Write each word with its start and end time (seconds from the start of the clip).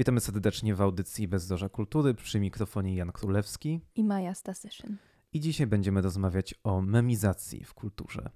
Witamy 0.00 0.20
serdecznie 0.20 0.74
w 0.74 0.80
audycji 0.80 1.28
Bezdorza 1.28 1.68
Kultury 1.68 2.14
przy 2.14 2.40
mikrofonie 2.40 2.94
Jan 2.94 3.12
Królewski. 3.12 3.80
I 3.94 4.04
Maja 4.04 4.34
Stasyszyn. 4.34 4.96
I 5.32 5.40
dzisiaj 5.40 5.66
będziemy 5.66 6.02
rozmawiać 6.02 6.54
o 6.64 6.82
memizacji 6.82 7.64
w 7.64 7.74
kulturze. 7.74 8.30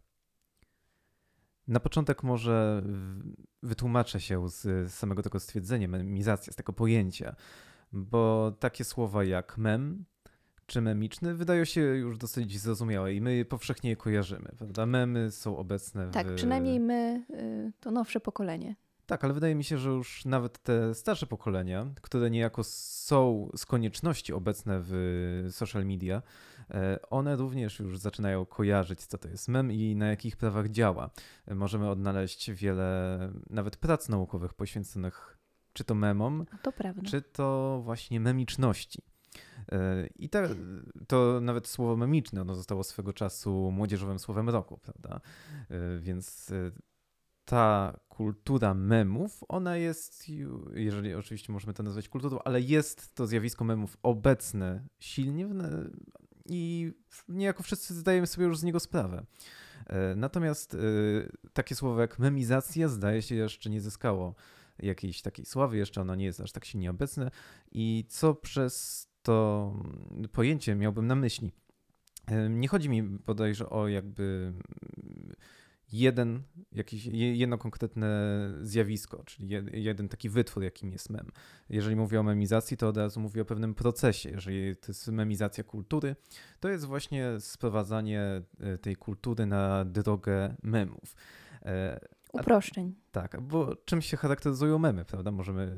Na 1.69 1.81
początek 1.81 2.23
może 2.23 2.83
wytłumaczę 3.63 4.21
się 4.21 4.49
z 4.49 4.93
samego 4.93 5.23
tego 5.23 5.41
stwierdzenia, 5.41 5.89
memizacja, 5.89 6.53
z 6.53 6.57
tego 6.57 6.73
pojęcia, 6.73 7.37
bo 7.93 8.53
takie 8.59 8.85
słowa 8.85 9.25
jak 9.25 9.59
mem 9.59 10.05
czy 10.67 10.81
memiczny 10.81 11.35
wydają 11.35 11.65
się 11.65 11.81
już 11.81 12.19
dosyć 12.19 12.61
zrozumiałe 12.61 13.15
i 13.15 13.21
my 13.21 13.45
powszechnie 13.45 13.91
je 13.91 13.97
kojarzymy, 13.97 14.49
prawda? 14.59 14.87
Memy 14.87 15.31
są 15.31 15.57
obecne 15.57 16.11
tak, 16.11 16.27
w... 16.27 16.29
Tak, 16.29 16.37
przynajmniej 16.37 16.81
my, 16.81 17.25
y, 17.31 17.73
to 17.81 17.91
nowsze 17.91 18.21
pokolenie. 18.21 18.77
Tak, 19.07 19.25
ale 19.25 19.35
wydaje 19.35 19.55
mi 19.55 19.65
się, 19.65 19.79
że 19.79 19.91
już 19.91 20.25
nawet 20.25 20.63
te 20.63 20.95
starsze 20.95 21.27
pokolenia, 21.27 21.87
które 22.03 22.31
niejako 22.31 22.65
są 22.65 23.51
z 23.57 23.67
konieczności 23.67 24.33
obecne 24.33 24.81
w 24.83 25.49
social 25.51 25.87
media, 25.87 26.23
e, 26.71 26.99
one 27.11 27.37
również 27.37 27.79
już 27.79 27.99
zaczynają 27.99 28.47
kojarzyć, 28.47 29.01
co 29.07 29.19
to 29.19 29.29
jest 29.29 29.49
mem 29.49 29.73
i 29.73 29.97
na 29.97 30.07
jakich 30.07 30.37
prawach 30.37 30.69
działa. 30.69 31.11
Możemy 31.55 31.91
odnaleźć 31.91 32.51
wiele 32.51 33.19
nawet 33.51 33.77
prac 33.77 34.09
naukowych 34.09 34.55
poświęconych 34.55 35.39
czy 35.73 35.85
to 35.85 35.95
memom, 35.95 36.47
to 36.63 36.73
czy 37.05 37.23
to 37.23 37.81
właśnie 37.85 38.21
memiczności. 38.21 39.03
E, 39.73 40.07
I 40.17 40.29
te, 40.29 40.49
to 41.09 41.41
nawet 41.41 41.69
słowo 41.69 41.97
memiczne, 41.97 42.41
ono 42.41 42.55
zostało 42.55 42.85
swego 42.85 43.13
czasu 43.13 43.71
młodzieżowym 43.71 44.19
słowem 44.19 44.49
roku, 44.49 44.79
prawda? 44.79 45.21
E, 45.71 45.99
więc 45.99 46.53
ta 47.45 47.97
kultura 48.09 48.75
memów, 48.75 49.45
ona 49.49 49.77
jest, 49.77 50.25
jeżeli 50.75 51.15
oczywiście 51.15 51.53
możemy 51.53 51.75
to 51.75 51.83
nazwać 51.83 52.09
kulturą, 52.09 52.39
ale 52.45 52.61
jest 52.61 53.15
to 53.15 53.27
zjawisko 53.27 53.65
memów 53.65 53.97
obecne 54.03 54.87
silnie 54.99 55.49
i 56.49 56.93
niejako 57.29 57.63
wszyscy 57.63 57.95
zdajemy 57.95 58.27
sobie 58.27 58.47
już 58.47 58.59
z 58.59 58.63
niego 58.63 58.81
sprawę. 58.81 59.27
E, 59.87 60.15
natomiast 60.17 60.75
e, 60.75 60.79
takie 61.53 61.75
słowo 61.75 62.01
jak 62.01 62.19
memizacja 62.19 62.89
zdaje 62.89 63.23
się 63.23 63.35
jeszcze 63.35 63.71
nie 63.71 63.81
zyskało 63.81 64.35
jakiejś 64.79 65.23
takiej 65.23 65.47
sławy, 65.47 65.77
jeszcze 65.77 66.01
ono 66.01 66.15
nie 66.15 66.25
jest 66.25 66.41
aż 66.41 66.53
tak 66.53 66.65
silnie 66.65 66.91
obecne. 66.91 67.31
I 67.73 68.05
co 68.09 68.35
przez 68.35 69.07
to 69.23 69.73
pojęcie 70.33 70.75
miałbym 70.75 71.07
na 71.07 71.15
myśli? 71.15 71.53
E, 72.27 72.51
nie 72.51 72.69
chodzi 72.69 72.89
mi 72.89 73.03
bodajże 73.03 73.71
o 73.71 73.89
jakby 73.89 74.53
jeden, 75.95 76.43
jakiś, 76.73 77.07
jedno 77.13 77.59
konkretne 77.59 78.09
zjawisko, 78.61 79.23
czyli 79.25 79.49
jeden 79.73 80.09
taki 80.09 80.29
wytwór, 80.29 80.63
jakim 80.63 80.93
jest 80.93 81.11
mem. 81.11 81.31
Jeżeli 81.69 81.97
mówię 81.97 82.21
o 82.21 82.23
memizacji, 82.23 82.77
to 82.77 82.89
od 82.89 82.97
razu 82.97 83.21
mówię 83.21 83.43
o 83.43 83.45
pewnym 83.45 83.75
procesie. 83.75 84.31
Jeżeli 84.31 84.77
to 84.77 84.87
jest 84.89 85.09
memizacja 85.09 85.65
kultury, 85.65 86.17
to 86.61 86.69
jest 86.69 86.85
właśnie 86.85 87.41
sprowadzanie 87.41 88.43
e, 88.61 88.79
tej 88.79 88.97
kultury 88.97 89.47
na 89.47 89.85
drogę 89.85 90.55
memów. 90.63 91.17
E, 91.63 92.01
Uproszczeń. 92.33 92.95
A, 93.09 93.13
tak, 93.13 93.41
bo 93.41 93.77
czym 93.77 94.03
się 94.03 94.17
charakteryzują 94.17 94.79
memy, 94.79 95.05
prawda? 95.05 95.31
Możemy 95.31 95.77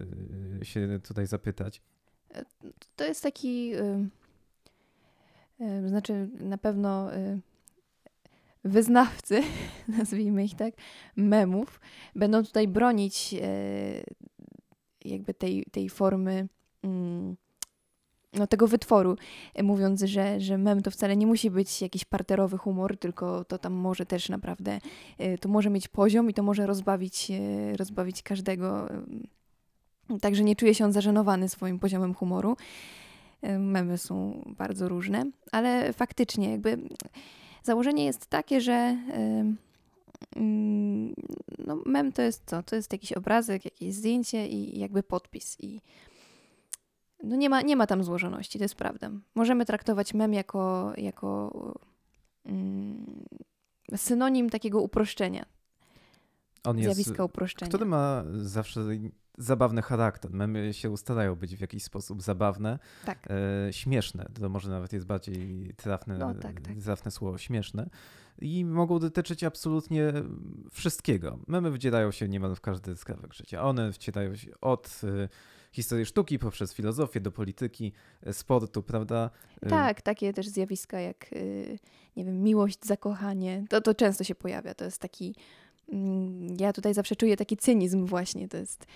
e, 0.61 0.64
się 0.64 1.01
tutaj 1.03 1.27
zapytać. 1.27 1.83
To 2.97 3.05
jest 3.05 3.23
taki, 3.23 3.69
yy, 3.69 4.08
yy, 5.61 5.89
znaczy 5.89 6.28
na 6.41 6.58
pewno 6.58 7.12
yy, 7.12 7.41
wyznawcy, 8.67 9.42
nazwijmy 9.98 10.45
ich 10.45 10.55
tak, 10.55 10.75
memów, 11.17 11.81
będą 12.14 12.45
tutaj 12.45 12.69
bronić 12.69 13.34
e, 13.42 14.05
jakby 15.05 15.34
tej, 15.34 15.64
tej 15.73 15.89
formy 15.89 16.48
mm, 16.83 17.36
no, 18.33 18.47
tego 18.47 18.67
wytworu, 18.67 19.17
e, 19.55 19.62
mówiąc, 19.62 20.02
że, 20.02 20.40
że 20.40 20.58
mem 20.58 20.83
to 20.83 20.90
wcale 20.90 21.17
nie 21.17 21.27
musi 21.27 21.51
być 21.51 21.83
jakiś 21.83 22.05
parterowy 22.05 22.58
humor, 22.58 22.98
tylko 22.98 23.45
to 23.45 23.58
tam 23.58 23.73
może 23.73 24.07
też 24.07 24.29
naprawdę, 24.29 24.79
e, 25.19 25.39
to 25.39 25.48
może 25.48 25.70
mieć 25.70 25.89
poziom 25.89 26.30
i 26.30 26.35
to 26.35 26.42
może 26.42 26.67
rozbawić, 26.67 27.33
rozbawić 27.77 28.23
każdego. 28.23 28.89
Także 30.20 30.45
nie 30.45 30.57
czuje 30.57 30.74
się 30.74 30.85
on 30.85 30.92
zażenowany 30.92 31.48
swoim 31.48 31.79
poziomem 31.79 32.14
humoru. 32.14 32.57
Memy 33.58 33.98
są 33.98 34.42
bardzo 34.58 34.89
różne, 34.89 35.24
ale 35.52 35.92
faktycznie 35.92 36.51
jakby 36.51 36.79
Założenie 37.66 38.04
jest 38.04 38.27
takie, 38.27 38.60
że 38.60 38.96
no, 41.66 41.82
mem 41.86 42.12
to 42.12 42.22
jest 42.22 42.42
co? 42.46 42.62
To 42.62 42.77
jest 42.77 42.92
jakiś 42.92 43.12
obrazek, 43.12 43.64
jakieś 43.64 43.94
zdjęcie 43.94 44.48
i 44.48 44.78
jakby 44.78 45.02
podpis. 45.02 45.56
I 45.60 45.80
no 47.22 47.36
nie, 47.36 47.50
ma, 47.50 47.62
nie 47.62 47.77
ma 47.77 47.86
tam 47.86 48.04
złożoności, 48.04 48.58
to 48.58 48.64
jest 48.64 48.74
prawda. 48.74 49.10
Możemy 49.34 49.64
traktować 49.64 50.14
mem 50.14 50.34
jako, 50.34 50.92
jako 50.96 51.52
synonim 53.96 54.50
takiego 54.50 54.80
uproszczenia. 54.80 55.46
On 56.64 56.83
zjawiska 56.83 57.10
jest, 57.10 57.20
uproszczenia. 57.20 57.68
Który 57.68 57.86
ma 57.86 58.24
zawsze 58.36 58.80
zabawny 59.39 59.83
charakter. 59.83 60.33
Memy 60.33 60.74
się 60.74 60.91
ustalają 60.91 61.35
być 61.35 61.57
w 61.57 61.61
jakiś 61.61 61.83
sposób 61.83 62.23
zabawne, 62.23 62.79
tak. 63.05 63.29
e, 63.30 63.73
śmieszne. 63.73 64.27
To 64.41 64.48
może 64.48 64.70
nawet 64.70 64.92
jest 64.92 65.07
bardziej 65.07 65.74
trafne, 65.77 66.19
no, 66.19 66.35
tak, 66.35 66.61
tak. 66.61 66.74
trafne 66.85 67.11
słowo, 67.11 67.39
śmieszne. 67.39 67.91
I 68.39 68.64
mogą 68.64 68.98
dotyczyć 68.98 69.45
absolutnie 69.45 70.13
wszystkiego. 70.70 71.39
Memy 71.46 71.70
wdzierają 71.70 72.11
się 72.11 72.29
niemal 72.29 72.55
w 72.55 72.61
każdy 72.61 72.96
skrawek 72.96 73.35
życia. 73.35 73.63
One 73.63 73.92
wcierają 73.92 74.36
się 74.36 74.51
od 74.61 75.01
e, 75.05 75.29
historii 75.73 76.07
sztuki 76.07 76.39
poprzez 76.39 76.75
filozofię 76.75 77.20
do 77.20 77.33
polityki, 77.33 77.92
e, 78.23 78.33
sportu, 78.33 78.83
prawda? 78.83 79.30
E, 79.63 79.69
tak, 79.69 80.02
takie 80.02 80.33
też 80.33 80.48
zjawiska 80.48 81.01
jak, 81.01 81.30
nie 82.17 82.25
wiem, 82.25 82.42
miłość, 82.42 82.79
zakochanie. 82.85 83.64
To, 83.69 83.80
to 83.80 83.95
często 83.95 84.25
się 84.25 84.35
pojawia. 84.35 84.75
To 84.75 84.85
jest 84.85 85.01
taki 85.01 85.35
mm, 85.92 86.57
ja 86.61 86.73
tutaj 86.73 86.95
zawsze 86.95 87.17
czuję 87.17 87.36
taki 87.36 87.57
cynizm 87.57 88.07
właśnie. 88.07 88.48
To 88.48 88.57
jest 88.57 88.86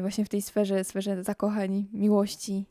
właśnie 0.00 0.24
w 0.24 0.28
tej 0.28 0.42
sferze, 0.42 0.84
sferze 0.84 1.24
zakochań, 1.24 1.88
miłości. 1.92 2.66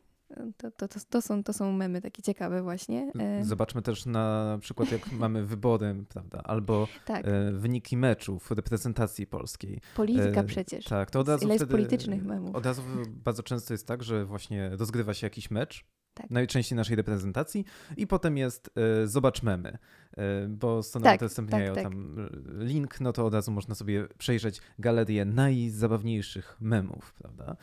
To, 0.58 0.72
to, 0.72 0.88
to, 0.88 1.00
to, 1.10 1.22
są, 1.22 1.44
to 1.44 1.54
są 1.54 1.72
memy 1.72 2.02
takie 2.02 2.22
ciekawe 2.22 2.64
właśnie. 2.64 3.12
Y, 3.42 3.46
zobaczmy 3.46 3.82
też 3.82 4.06
na 4.06 4.58
przykład, 4.62 4.92
jak 4.92 5.12
mamy 5.24 5.46
wybory, 5.46 6.06
prawda, 6.10 6.42
albo 6.44 6.88
tak. 7.06 7.28
Y, 7.28 7.52
wyniki 7.52 7.98
meczów 7.98 8.52
reprezentacji 8.52 9.28
polskiej. 9.28 9.82
Polityka 9.96 10.44
przecież. 10.44 10.86
Tak, 10.86 11.12
to 11.12 11.20
od 11.20 11.30
razu 11.30 11.46
Ile 11.46 11.56
wtedy, 11.56 11.64
jest 11.64 11.72
politycznych 11.72 12.24
memów. 12.24 12.56
Od 12.56 12.66
razu 12.66 12.82
bardzo 13.08 13.44
często 13.44 13.74
jest 13.74 13.88
tak, 13.88 14.04
że 14.04 14.26
właśnie 14.26 14.70
rozgrywa 14.70 15.14
się 15.14 15.26
jakiś 15.26 15.52
mecz, 15.52 15.86
tak. 16.22 16.32
najczęściej 16.32 16.76
naszej 16.76 16.96
reprezentacji 16.96 17.66
i 17.98 18.08
potem 18.08 18.38
jest 18.38 18.72
y, 19.04 19.08
zobacz 19.08 19.44
memy, 19.44 19.78
y, 20.18 20.22
bo 20.50 20.84
strony 20.84 21.04
tak, 21.04 21.22
udostępniają 21.22 21.76
tak, 21.76 21.84
tak. 21.84 21.94
tam 21.94 22.30
link, 22.60 23.02
no 23.02 23.14
to 23.14 23.26
od 23.26 23.34
razu 23.34 23.52
można 23.52 23.76
sobie 23.76 24.08
przejrzeć 24.18 24.62
galerię 24.80 25.26
najzabawniejszych 25.26 26.58
memów, 26.60 27.14
prawda? 27.14 27.56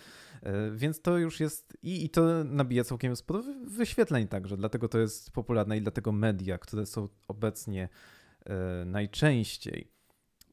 Y, 0.42 0.76
więc 0.76 1.00
to 1.00 1.18
już 1.18 1.40
jest 1.40 1.76
i, 1.82 2.04
i 2.04 2.10
to 2.10 2.44
nabija 2.44 2.84
całkiem 2.84 3.16
sporo 3.16 3.42
wyświetleń 3.66 4.28
także, 4.28 4.56
dlatego 4.56 4.88
to 4.88 4.98
jest 4.98 5.30
popularne 5.30 5.76
i 5.76 5.82
dlatego 5.82 6.12
media, 6.12 6.58
które 6.58 6.86
są 6.86 7.08
obecnie 7.28 7.88
najczęściej 8.86 9.96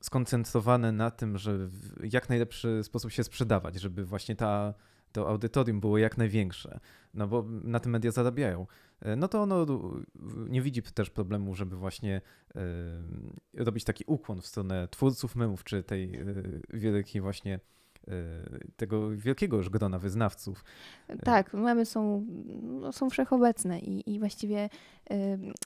skoncentrowane 0.04 0.92
na 0.92 1.12
tym, 1.12 1.38
że 1.38 1.58
w 1.58 2.14
jak 2.14 2.30
najlepszy 2.30 2.84
sposób 2.84 3.12
się 3.12 3.24
sprzedawać, 3.24 3.82
żeby 3.82 4.06
właśnie 4.06 4.36
ta 4.36 4.74
to 5.14 5.30
audytorium 5.30 5.80
było 5.80 5.98
jak 5.98 6.18
największe, 6.18 6.80
no 7.14 7.28
bo 7.28 7.46
na 7.64 7.80
tym 7.80 7.92
media 7.92 8.12
zarabiają, 8.12 8.68
e, 9.02 9.16
no 9.16 9.28
to 9.28 9.42
ono 9.42 9.66
nie 10.50 10.62
widzi 10.62 10.82
też 10.82 11.10
problemu, 11.10 11.56
żeby 11.56 11.76
właśnie 11.76 12.22
y, 13.56 13.64
robić 13.64 13.84
taki 13.84 14.04
ukłon 14.08 14.42
w 14.42 14.48
stronę 14.48 14.88
twórców 14.88 15.36
memów, 15.36 15.64
czy 15.64 15.84
tej 15.84 16.20
wielkiej 16.70 17.22
właśnie 17.22 17.60
tego 18.76 19.10
wielkiego 19.10 19.58
już 19.58 19.70
grona 19.70 20.00
wyznawców. 20.00 20.64
Tak, 21.24 21.54
memy 21.54 21.86
są, 21.86 22.26
no, 22.62 22.92
są 22.92 23.10
wszechobecne 23.10 23.80
i, 23.80 24.14
i 24.14 24.20
właściwie 24.20 24.70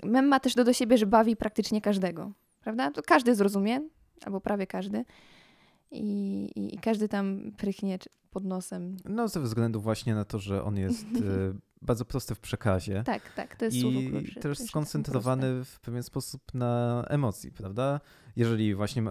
mem 0.03 0.25
ma 0.25 0.39
też 0.39 0.55
do, 0.55 0.63
do 0.63 0.73
siebie, 0.73 0.97
że 0.97 1.05
bawi 1.05 1.35
praktycznie 1.35 1.81
każdego, 1.81 2.31
prawda? 2.61 2.91
To 2.91 3.01
każdy 3.01 3.35
zrozumie, 3.35 3.81
albo 4.25 4.41
prawie 4.41 4.67
każdy 4.67 5.05
i, 5.92 6.01
i, 6.56 6.75
i 6.75 6.78
każdy 6.78 7.10
tam 7.10 7.51
prychnie 7.57 8.00
pod 8.31 8.45
nosem. 8.45 8.98
No, 9.06 9.28
ze 9.28 9.39
względu 9.39 9.81
właśnie 9.81 10.16
na 10.16 10.25
to, 10.25 10.39
że 10.39 10.63
on 10.63 10.78
jest 10.78 11.06
e, 11.16 11.54
bardzo 11.81 12.06
prosty 12.06 12.36
w 12.36 12.39
przekazie. 12.39 13.04
Tak, 13.06 13.34
tak, 13.34 13.56
to 13.56 13.66
jest 13.66 13.78
I 13.78 13.81
słowo 13.81 14.00
też 14.42 14.60
skoncentrowany 14.60 15.66
w 15.66 15.80
pewien 15.80 16.04
sposób 16.04 16.54
na 16.54 17.04
emocji, 17.10 17.51
prawda? 17.51 18.00
Jeżeli 18.36 18.75
właśnie 18.75 19.04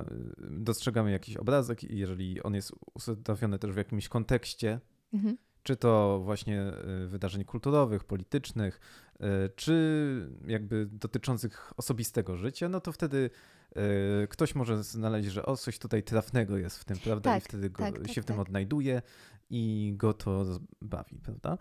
dostrzegamy 0.51 1.11
jakiś 1.11 1.37
obrazek 1.37 1.85
i 1.85 1.99
jeżeli 1.99 2.43
on 2.43 2.55
jest 2.55 2.73
ustawiony 2.95 3.59
też 3.59 3.73
w 3.73 3.77
jakimś 3.77 4.09
kontekście, 4.09 4.81
mhm. 5.13 5.37
Czy 5.67 5.77
to 5.77 6.21
właśnie 6.25 6.63
e, 6.63 7.07
wydarzeń 7.07 7.45
kulturowych, 7.45 8.05
politycznych, 8.05 8.81
e, 9.21 9.49
czy 9.49 10.29
jakby 10.47 10.87
dotyczących 10.87 11.73
osobistego 11.77 12.37
życia, 12.37 12.69
no 12.69 12.81
to 12.81 12.93
wtedy 12.93 13.31
e, 13.77 14.27
ktoś 14.27 14.55
może 14.55 14.83
znaleźć, 14.83 15.29
że 15.29 15.47
o, 15.47 15.57
coś 15.57 15.79
tutaj 15.79 16.03
trafnego 16.03 16.59
jest 16.59 16.79
w 16.79 16.85
tym, 16.85 16.97
prawda? 16.99 17.31
Tak, 17.31 17.43
I 17.43 17.45
wtedy 17.45 17.71
go, 17.71 17.83
tak, 17.83 17.99
tak, 17.99 18.13
się 18.13 18.23
w 18.23 18.25
tym 18.25 18.37
tak. 18.37 18.47
odnajduje 18.47 19.03
i 19.51 19.95
go 19.97 20.13
to 20.13 20.45
bawi, 20.83 21.19
prawda? 21.19 21.59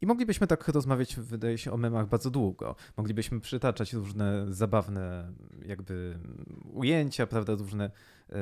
I 0.00 0.06
moglibyśmy 0.06 0.46
tak 0.46 0.68
rozmawiać, 0.68 1.16
wydaje 1.16 1.58
się, 1.58 1.72
o 1.72 1.76
memach 1.76 2.08
bardzo 2.08 2.30
długo. 2.30 2.76
Moglibyśmy 2.96 3.40
przytaczać 3.40 3.92
różne 3.92 4.46
zabawne 4.48 5.32
jakby 5.66 6.18
ujęcia, 6.72 7.26
prawda, 7.26 7.54
różne 7.54 7.84
e, 7.84 8.32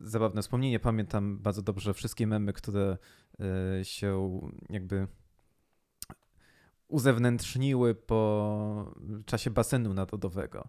zabawne 0.00 0.42
wspomnienia. 0.42 0.80
Pamiętam 0.80 1.38
bardzo 1.38 1.62
dobrze 1.62 1.94
wszystkie 1.94 2.26
memy, 2.26 2.52
które 2.52 2.98
e, 3.80 3.84
się 3.84 4.40
jakby 4.70 5.06
uzewnętrzniły 6.88 7.94
po 7.94 8.94
czasie 9.26 9.50
basenu 9.50 9.94
narodowego. 9.94 10.68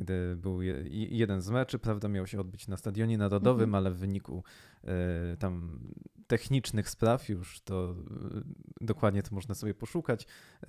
Gdy 0.00 0.36
był 0.36 0.62
je, 0.62 0.84
jeden 0.90 1.40
z 1.42 1.50
meczy, 1.50 1.78
prawda, 1.78 2.08
miał 2.08 2.26
się 2.26 2.40
odbyć 2.40 2.68
na 2.68 2.76
stadionie 2.76 3.18
narodowym, 3.18 3.64
Mhm. 3.68 3.74
ale 3.74 3.90
w 3.94 3.98
wyniku 3.98 4.44
e, 4.84 5.36
tam 5.36 5.80
technicznych 6.26 6.90
spraw, 6.90 7.28
już 7.28 7.60
to 7.60 7.94
e, 8.00 8.40
dokładnie 8.80 9.22
to 9.22 9.34
można 9.34 9.54
sobie 9.54 9.74
poszukać, 9.74 10.22
e, 10.22 10.66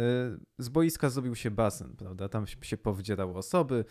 z 0.58 0.70
boiska 0.70 1.10
zrobił 1.10 1.36
się 1.36 1.52
basen, 1.52 1.96
prawda, 1.98 2.30
tam 2.30 2.46
się- 2.48 2.78
powdzierały 2.78 3.34
osoby, 3.34 3.86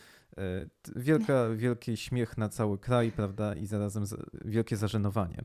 wielka, 0.97 1.49
wielki 1.57 1.97
śmiech 1.97 2.39
na 2.39 2.49
cały 2.49 2.79
kraj, 2.79 3.13
prawda, 3.13 3.55
i 3.55 3.67
zarazem 3.67 4.07
z- 4.07 4.31
wielkie 4.45 4.77
zażenowanie. 4.77 5.45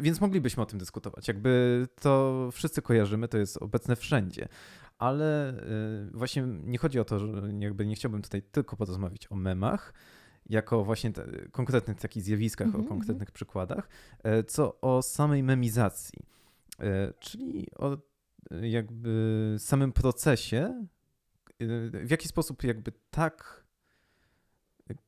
Więc 0.00 0.20
moglibyśmy 0.20 0.62
o 0.62 0.66
tym 0.66 0.78
dyskutować. 0.78 1.28
Jakby 1.28 1.86
to 2.00 2.48
wszyscy 2.52 2.82
kojarzymy, 2.82 3.28
to 3.28 3.38
jest 3.38 3.56
obecne 3.56 3.96
wszędzie. 3.96 4.48
Ale 5.00 5.48
e, 5.48 5.54
właśnie 6.12 6.42
nie 6.46 6.78
chodzi 6.78 7.00
o 7.00 7.04
to, 7.04 7.18
że 7.18 7.26
jakby 7.58 7.86
nie 7.86 7.94
chciałbym 7.94 8.22
tutaj 8.22 8.42
tylko 8.42 8.76
porozmawiać 8.76 9.32
o 9.32 9.36
memach, 9.36 9.94
jako 10.46 10.84
właśnie 10.84 11.12
te, 11.12 11.26
konkretnych 11.52 12.00
takich 12.00 12.22
zjawiskach, 12.22 12.66
Mhm, 12.66 12.84
o 12.84 12.88
konkretnych 12.88 13.30
przykładach, 13.30 13.88
e, 14.22 14.44
co 14.44 14.80
o 14.80 15.02
samej 15.02 15.42
memizacji. 15.42 16.18
E, 16.80 17.12
Czyli 17.18 17.66
o 17.78 17.98
jakby 18.62 19.56
samym 19.58 19.92
procesie, 19.92 20.86
e, 21.60 22.06
w 22.06 22.10
jaki 22.10 22.28
sposób 22.28 22.62
jakby 22.62 22.92
tak 23.10 23.64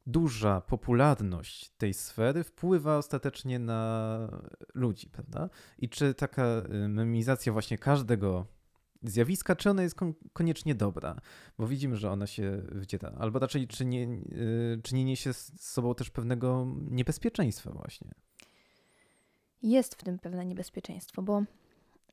duża 0.06 0.60
popularność 0.60 1.70
tej 1.70 1.94
sfery 1.94 2.44
wpływa 2.44 2.96
ostatecznie 2.96 3.58
na 3.58 4.28
ludzi, 4.74 5.08
prawda? 5.08 5.50
I 5.78 5.88
czy 5.88 6.14
taka 6.14 6.62
y, 6.84 6.88
memizacja 6.88 7.52
właśnie 7.52 7.78
każdego 7.78 8.46
zjawiska, 9.02 9.56
czy 9.56 9.70
ona 9.70 9.82
jest 9.82 9.94
kon- 9.94 10.14
koniecznie 10.32 10.74
dobra? 10.74 11.20
Bo 11.58 11.66
widzimy, 11.66 11.96
że 11.96 12.10
ona 12.10 12.26
się 12.26 12.62
wdziera. 12.72 13.12
Albo 13.18 13.38
raczej, 13.38 13.68
czy 13.68 13.84
nie, 13.84 14.02
y, 14.02 14.80
czy 14.82 14.94
nie 14.94 15.04
niesie 15.04 15.32
z 15.32 15.60
sobą 15.60 15.94
też 15.94 16.10
pewnego 16.10 16.66
niebezpieczeństwa 16.90 17.70
właśnie? 17.70 18.10
Jest 19.62 19.94
w 19.94 20.04
tym 20.04 20.18
pewne 20.18 20.46
niebezpieczeństwo, 20.46 21.22
bo 21.22 21.42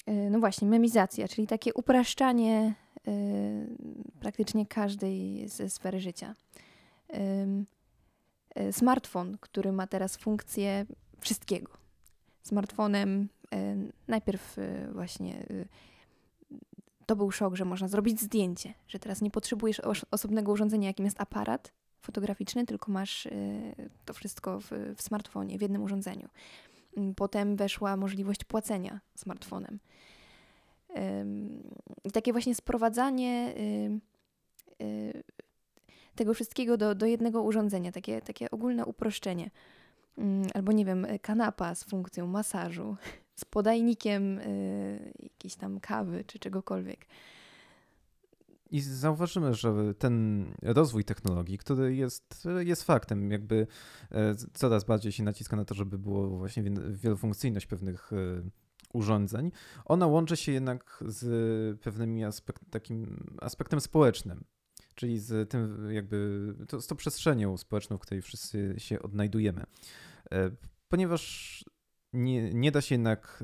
y, 0.07 0.29
no 0.31 0.39
właśnie, 0.39 0.67
memizacja, 0.67 1.27
czyli 1.27 1.47
takie 1.47 1.73
upraszczanie 1.73 2.75
y, 3.07 3.11
praktycznie 4.19 4.65
każdej 4.65 5.47
ze 5.49 5.69
sfery 5.69 5.99
życia. 5.99 6.35
Smartfon, 8.71 9.37
który 9.41 9.71
ma 9.71 9.87
teraz 9.87 10.17
funkcję 10.17 10.85
wszystkiego. 11.19 11.71
Smartfonem 12.43 13.29
najpierw 14.07 14.57
właśnie 14.93 15.45
to 17.09 17.15
był 17.15 17.31
szok, 17.31 17.55
że 17.55 17.65
można 17.65 17.87
zrobić 17.87 18.21
zdjęcie, 18.21 18.73
że 18.87 18.99
teraz 18.99 19.21
nie 19.21 19.31
potrzebujesz 19.31 19.79
osz- 19.79 20.05
osobnego 20.11 20.51
urządzenia, 20.51 20.87
jakim 20.87 21.05
jest 21.05 21.21
aparat 21.21 21.73
fotograficzny, 22.01 22.65
tylko 22.65 22.91
masz 22.91 23.25
y, 23.25 23.89
to 24.05 24.13
wszystko 24.13 24.59
w, 24.59 24.71
w 24.95 25.01
smartfonie, 25.01 25.57
w 25.57 25.61
jednym 25.61 25.83
urządzeniu. 25.83 26.29
Mm, 26.97 27.15
Potem 27.15 27.55
weszła 27.55 27.97
możliwość 27.97 28.43
płacenia 28.43 28.99
smartfonem. 29.15 29.79
I 32.03 32.11
takie 32.11 32.31
właśnie 32.31 32.55
sprowadzanie 32.55 33.53
ym, 33.85 34.01
y, 34.81 35.23
tego 36.15 36.33
wszystkiego 36.33 36.77
do, 36.77 36.95
do 36.95 37.05
jednego 37.05 37.43
urządzenia, 37.43 37.91
takie, 37.91 38.21
takie 38.21 38.51
ogólne 38.51 38.85
uproszczenie. 38.85 39.51
Ym, 40.17 40.43
Albo 40.53 40.71
nie 40.71 40.85
wiem, 40.85 41.07
kanapa 41.21 41.75
z 41.75 41.83
funkcją 41.83 42.27
masażu, 42.27 42.95
z 43.35 43.45
podajnikiem 43.45 44.39
y, 44.39 45.28
jakiejś 45.49 45.61
tam 45.61 45.79
kawy 45.79 46.23
czy 46.23 46.39
czegokolwiek. 46.39 47.05
I 48.71 48.81
zauważymy, 48.81 49.53
że 49.53 49.93
ten 49.93 50.45
rozwój 50.61 51.03
technologii, 51.03 51.57
który 51.57 51.95
jest, 51.95 52.47
jest 52.59 52.83
faktem, 52.83 53.31
jakby 53.31 53.67
e, 54.11 54.35
coraz 54.53 54.83
bardziej 54.83 55.11
się 55.11 55.23
naciska 55.23 55.55
na 55.55 55.65
to, 55.65 55.75
żeby 55.75 55.99
było 55.99 56.29
właśnie 56.37 56.63
wie- 56.63 56.91
wielofunkcyjność 56.91 57.65
pewnych 57.65 58.13
e, 58.13 58.49
urządzeń, 58.93 59.51
ona 59.85 60.07
łączy 60.07 60.37
się 60.37 60.51
jednak 60.51 61.03
z 61.07 61.79
pewnymi 61.79 62.23
aspekt, 62.23 62.63
takim 62.71 63.27
aspektem 63.41 63.81
społecznym, 63.81 64.43
czyli 64.95 65.19
z 65.19 65.49
tym 65.49 65.87
jakby, 65.91 66.53
to, 66.67 66.81
z 66.81 66.87
tą 66.87 66.95
przestrzenią 66.95 67.57
społeczną, 67.57 67.97
w 67.97 68.01
której 68.01 68.21
wszyscy 68.21 68.75
się 68.77 69.01
odnajdujemy. 69.01 69.63
E, 70.31 70.51
Ponieważ 70.89 71.65
nie, 72.13 72.53
nie 72.53 72.71
da 72.71 72.81
się 72.81 72.95
jednak 72.95 73.43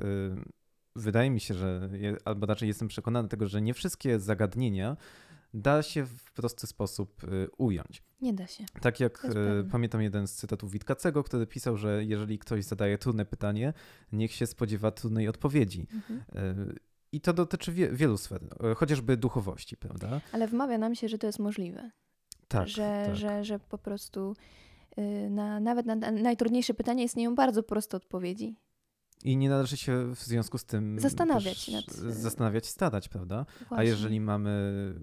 wydaje 0.96 1.30
mi 1.30 1.40
się, 1.40 1.54
że, 1.54 1.90
albo 2.26 2.46
raczej 2.46 2.68
jestem 2.68 2.88
przekonany 2.88 3.28
tego, 3.28 3.48
że 3.48 3.62
nie 3.62 3.74
wszystkie 3.74 4.20
zagadnienia 4.20 4.98
da 5.56 5.84
się 5.84 6.06
w 6.06 6.32
prosty 6.32 6.68
sposób 6.68 7.24
y, 7.24 7.48
ująć. 7.58 8.04
Nie 8.22 8.34
da 8.34 8.48
się. 8.48 8.66
Tak 8.82 9.00
jak 9.00 9.26
y, 9.26 9.30
pamiętam 9.72 10.02
jeden 10.02 10.28
z 10.28 10.34
cytatów 10.34 10.72
Witkacego, 10.72 11.24
który 11.24 11.48
pisał, 11.48 11.78
że 11.78 12.06
jeżeli 12.06 12.40
ktoś 12.40 12.64
zadaje 12.64 12.98
trudne 12.98 13.26
pytanie, 13.26 13.74
niech 14.12 14.32
się 14.32 14.48
spodziewa 14.48 14.92
trudnej 14.92 15.28
odpowiedzi. 15.28 15.88
Mhm. 15.94 16.20
Y, 16.70 16.76
I 17.12 17.22
to 17.22 17.34
dotyczy 17.34 17.72
wie, 17.72 17.90
wielu 17.92 18.18
sfer, 18.18 18.44
y, 18.72 18.76
chociażby 18.76 19.18
duchowości, 19.18 19.78
prawda? 19.78 20.22
Ale 20.32 20.48
wmawia 20.48 20.78
nam 20.78 20.96
się, 20.96 21.10
że 21.10 21.18
to 21.18 21.28
jest 21.28 21.40
możliwe. 21.40 21.92
Tak, 22.48 22.68
że, 22.68 23.04
tak. 23.06 23.16
że, 23.16 23.44
że 23.44 23.60
po 23.60 23.78
prostu 23.78 24.36
na, 25.30 25.60
nawet 25.60 25.86
na, 25.86 25.96
na 25.96 26.12
najtrudniejsze 26.12 26.74
pytania 26.74 27.04
istnieją 27.04 27.36
bardzo 27.36 27.64
proste 27.64 27.98
odpowiedzi. 27.98 28.56
I 29.26 29.38
nie 29.38 29.50
należy 29.50 29.78
się 29.78 30.16
w 30.16 30.20
związku 30.24 30.58
z 30.58 30.66
tym 30.66 31.00
Zastanawiać 31.00 31.68
nad- 31.68 31.92
zastanawiać, 31.96 32.66
starać, 32.68 33.10
prawda? 33.10 33.46
A 33.62 33.66
Właśnie. 33.70 33.86
jeżeli 33.86 34.20
mamy, 34.22 34.94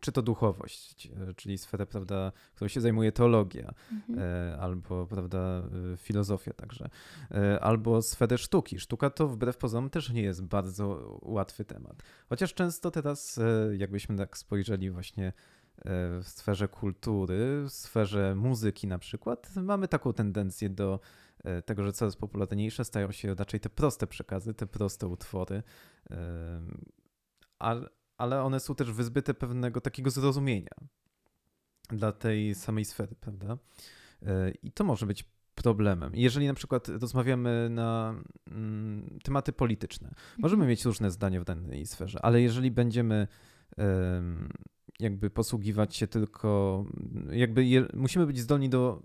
czy 0.00 0.12
to 0.12 0.22
duchowość, 0.22 1.06
e, 1.28 1.34
czyli 1.34 1.58
sferę, 1.58 1.86
prawda, 1.86 2.32
którą 2.54 2.68
się 2.68 2.80
zajmuje 2.80 3.12
teologia, 3.12 3.74
Mhm. 3.92 4.18
e, 4.18 4.58
albo, 4.60 5.06
prawda, 5.06 5.38
e, 5.92 5.96
filozofia 5.96 6.52
także, 6.52 6.88
albo 7.60 8.02
sferę 8.02 8.38
sztuki. 8.38 8.78
Sztuka 8.80 9.10
to 9.10 9.28
wbrew 9.28 9.56
pozorom 9.56 9.90
też 9.90 10.10
nie 10.10 10.22
jest 10.22 10.42
bardzo 10.42 11.18
łatwy 11.22 11.64
temat. 11.64 12.02
Chociaż 12.28 12.54
często 12.54 12.90
teraz, 12.90 13.40
jakbyśmy 13.78 14.16
tak 14.16 14.38
spojrzeli 14.38 14.90
właśnie 14.90 15.32
w 16.20 16.24
sferze 16.28 16.68
kultury, 16.68 17.64
w 17.68 17.70
sferze 17.72 18.34
muzyki 18.34 18.86
na 18.86 18.98
przykład, 18.98 19.50
mamy 19.56 19.88
taką 19.88 20.12
tendencję 20.12 20.68
do 20.70 21.00
tego, 21.64 21.84
że 21.84 21.92
coraz 21.92 22.16
popularniejsze 22.16 22.84
stają 22.84 23.12
się 23.12 23.34
raczej 23.34 23.60
te 23.60 23.70
proste 23.70 24.06
przekazy, 24.06 24.54
te 24.54 24.66
proste 24.66 25.06
utwory, 25.06 25.62
ale, 28.18 28.42
one 28.42 28.60
są 28.60 28.74
też 28.74 28.92
wyzbyte 28.92 29.34
pewnego 29.34 29.80
takiego 29.80 30.10
zrozumienia 30.10 30.74
dla 31.88 32.12
tej 32.12 32.54
samej 32.54 32.84
sfery, 32.84 33.14
prawda? 33.20 33.58
E, 34.22 34.50
I 34.62 34.72
to 34.72 34.84
może 34.84 35.06
być 35.06 35.24
problemem. 35.54 36.12
Jeżeli 36.14 36.46
na 36.46 36.54
przykład 36.54 36.88
rozmawiamy 36.88 37.68
na 37.70 38.14
mm, 38.50 39.18
tematy 39.24 39.52
polityczne, 39.52 40.14
możemy 40.38 40.66
mieć 40.66 40.84
różne 40.84 41.10
zdania 41.10 41.40
w 41.40 41.44
danej 41.44 41.86
sferze, 41.86 42.18
ale 42.22 42.42
jeżeli 42.42 42.70
będziemy 42.70 43.28
em, 43.76 44.50
jakby 45.02 45.30
posługiwać 45.30 45.96
się 45.96 46.06
tylko, 46.06 46.84
jakby 47.30 47.64
je, 47.64 47.86
musimy 47.94 48.26
być 48.26 48.38
zdolni 48.40 48.68
do 48.68 49.02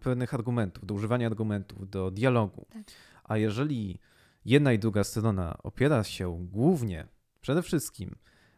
pewnych 0.00 0.34
argumentów, 0.34 0.86
do 0.86 0.94
używania 0.94 1.26
argumentów, 1.26 1.90
do 1.90 2.10
dialogu. 2.10 2.66
Tak. 2.72 2.82
A 3.24 3.36
jeżeli 3.36 3.98
jedna 4.44 4.72
i 4.72 4.78
druga 4.78 5.04
strona 5.04 5.58
opiera 5.62 6.04
się 6.04 6.46
głównie, 6.50 7.06
przede 7.40 7.62
wszystkim 7.62 8.14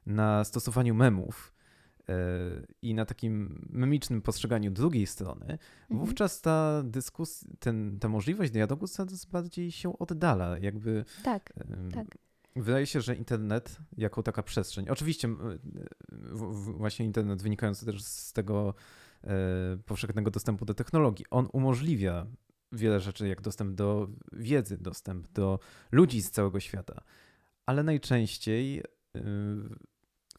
na 0.07 0.45
stosowaniu 0.45 0.95
memów 0.95 1.55
e, 2.09 2.15
i 2.83 2.95
na 2.95 3.05
takim 3.05 3.67
memicznym 3.71 4.23
postrzeganiu 4.23 4.71
drugiej 4.71 5.07
strony, 5.07 5.45
Mhm. 5.45 5.59
wówczas 6.01 6.41
ta 6.41 6.83
dyskusja, 6.83 7.49
ten, 7.59 7.99
ta 8.01 8.09
możliwość 8.09 8.53
dialogu 8.53 8.87
coraz 8.87 9.25
bardziej 9.25 9.73
się 9.73 9.99
oddala. 9.99 10.59
Jakby 10.59 11.05
Tak, 11.25 11.53
tak. 11.95 12.19
Wydaje 12.57 12.87
się, 12.87 13.01
że 13.01 13.15
internet 13.15 13.79
jako 13.97 14.23
taka 14.23 14.43
przestrzeń, 14.43 14.89
oczywiście 14.89 15.29
właśnie 16.59 17.07
internet 17.07 17.43
wynikający 17.43 17.87
też 17.87 18.03
z 18.03 18.33
tego 18.33 18.75
e, 19.25 19.31
powszechnego 19.87 20.31
dostępu 20.31 20.65
do 20.65 20.75
technologii, 20.75 21.27
on 21.31 21.49
umożliwia 21.53 22.27
wiele 22.73 23.01
rzeczy, 23.01 23.29
jak 23.29 23.41
dostęp 23.41 23.75
do 23.75 24.09
wiedzy, 24.33 24.79
dostęp 24.79 25.29
do 25.29 25.59
ludzi 25.93 26.23
z 26.23 26.31
całego 26.31 26.61
świata, 26.61 27.01
ale 27.67 27.83
najczęściej 27.83 28.79
y, 28.79 28.83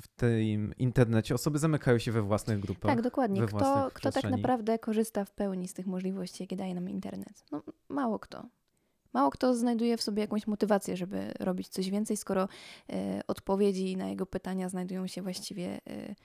w 0.02 0.08
tym 0.16 0.74
internecie 0.78 1.36
osoby 1.36 1.60
zamykają 1.60 1.98
się 1.98 2.12
we 2.12 2.22
własnych 2.22 2.60
grupach. 2.60 2.96
Tak, 2.96 3.02
dokładnie. 3.02 3.46
Kto, 3.46 3.92
kto 3.94 4.12
tak 4.12 4.24
naprawdę 4.24 4.80
korzysta 4.80 5.26
w 5.26 5.32
pełni 5.32 5.68
z 5.68 5.74
tych 5.74 5.88
możliwości, 5.88 6.44
jakie 6.44 6.56
daje 6.56 6.76
nam 6.76 6.90
internet? 6.90 7.44
No, 7.52 7.64
mało 7.90 8.20
kto. 8.20 8.50
Mało 9.16 9.30
kto 9.30 9.56
znajduje 9.56 9.98
w 9.98 10.02
sobie 10.02 10.22
jakąś 10.22 10.48
motywację, 10.48 10.98
żeby 10.98 11.34
robić 11.40 11.68
coś 11.68 11.90
więcej, 11.90 12.18
skoro 12.18 12.48
e, 12.90 13.22
odpowiedzi 13.28 13.98
na 13.98 14.10
jego 14.10 14.26
pytania 14.26 14.70
znajdują 14.70 15.08
się 15.08 15.22
właściwie. 15.22 15.82
E, 15.88 16.16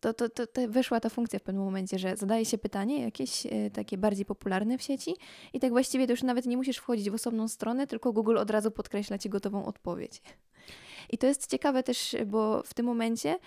to, 0.00 0.14
to, 0.14 0.28
to, 0.28 0.46
to 0.46 0.68
wyszła 0.68 1.00
ta 1.00 1.08
funkcja 1.08 1.38
w 1.38 1.42
pewnym 1.42 1.64
momencie, 1.64 1.98
że 1.98 2.16
zadaje 2.16 2.44
się 2.44 2.58
pytanie 2.58 3.02
jakieś 3.02 3.46
e, 3.46 3.70
takie 3.70 3.98
bardziej 3.98 4.24
popularne 4.24 4.78
w 4.78 4.82
sieci 4.82 5.14
i 5.52 5.60
tak 5.60 5.70
właściwie 5.70 6.06
to 6.06 6.12
już 6.12 6.22
nawet 6.22 6.46
nie 6.46 6.56
musisz 6.56 6.76
wchodzić 6.76 7.10
w 7.10 7.14
osobną 7.14 7.48
stronę, 7.48 7.86
tylko 7.86 8.12
Google 8.12 8.38
od 8.38 8.50
razu 8.50 8.70
podkreśla 8.70 9.18
ci 9.18 9.28
gotową 9.28 9.64
odpowiedź. 9.64 10.22
I 11.10 11.18
to 11.18 11.26
jest 11.26 11.50
ciekawe 11.50 11.82
też, 11.82 12.16
bo 12.26 12.62
w 12.62 12.74
tym 12.74 12.86
momencie 12.86 13.38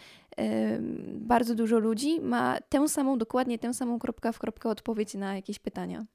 bardzo 1.13 1.55
dużo 1.55 1.79
ludzi 1.79 2.21
ma 2.21 2.57
tę 2.69 2.87
samą, 2.87 3.17
dokładnie 3.17 3.59
tę 3.59 3.73
samą 3.73 3.99
kropka 3.99 4.31
w 4.31 4.39
kropkę 4.39 4.69
odpowiedź 4.69 5.13
na 5.13 5.35
jakieś 5.35 5.59
pytania. 5.59 6.05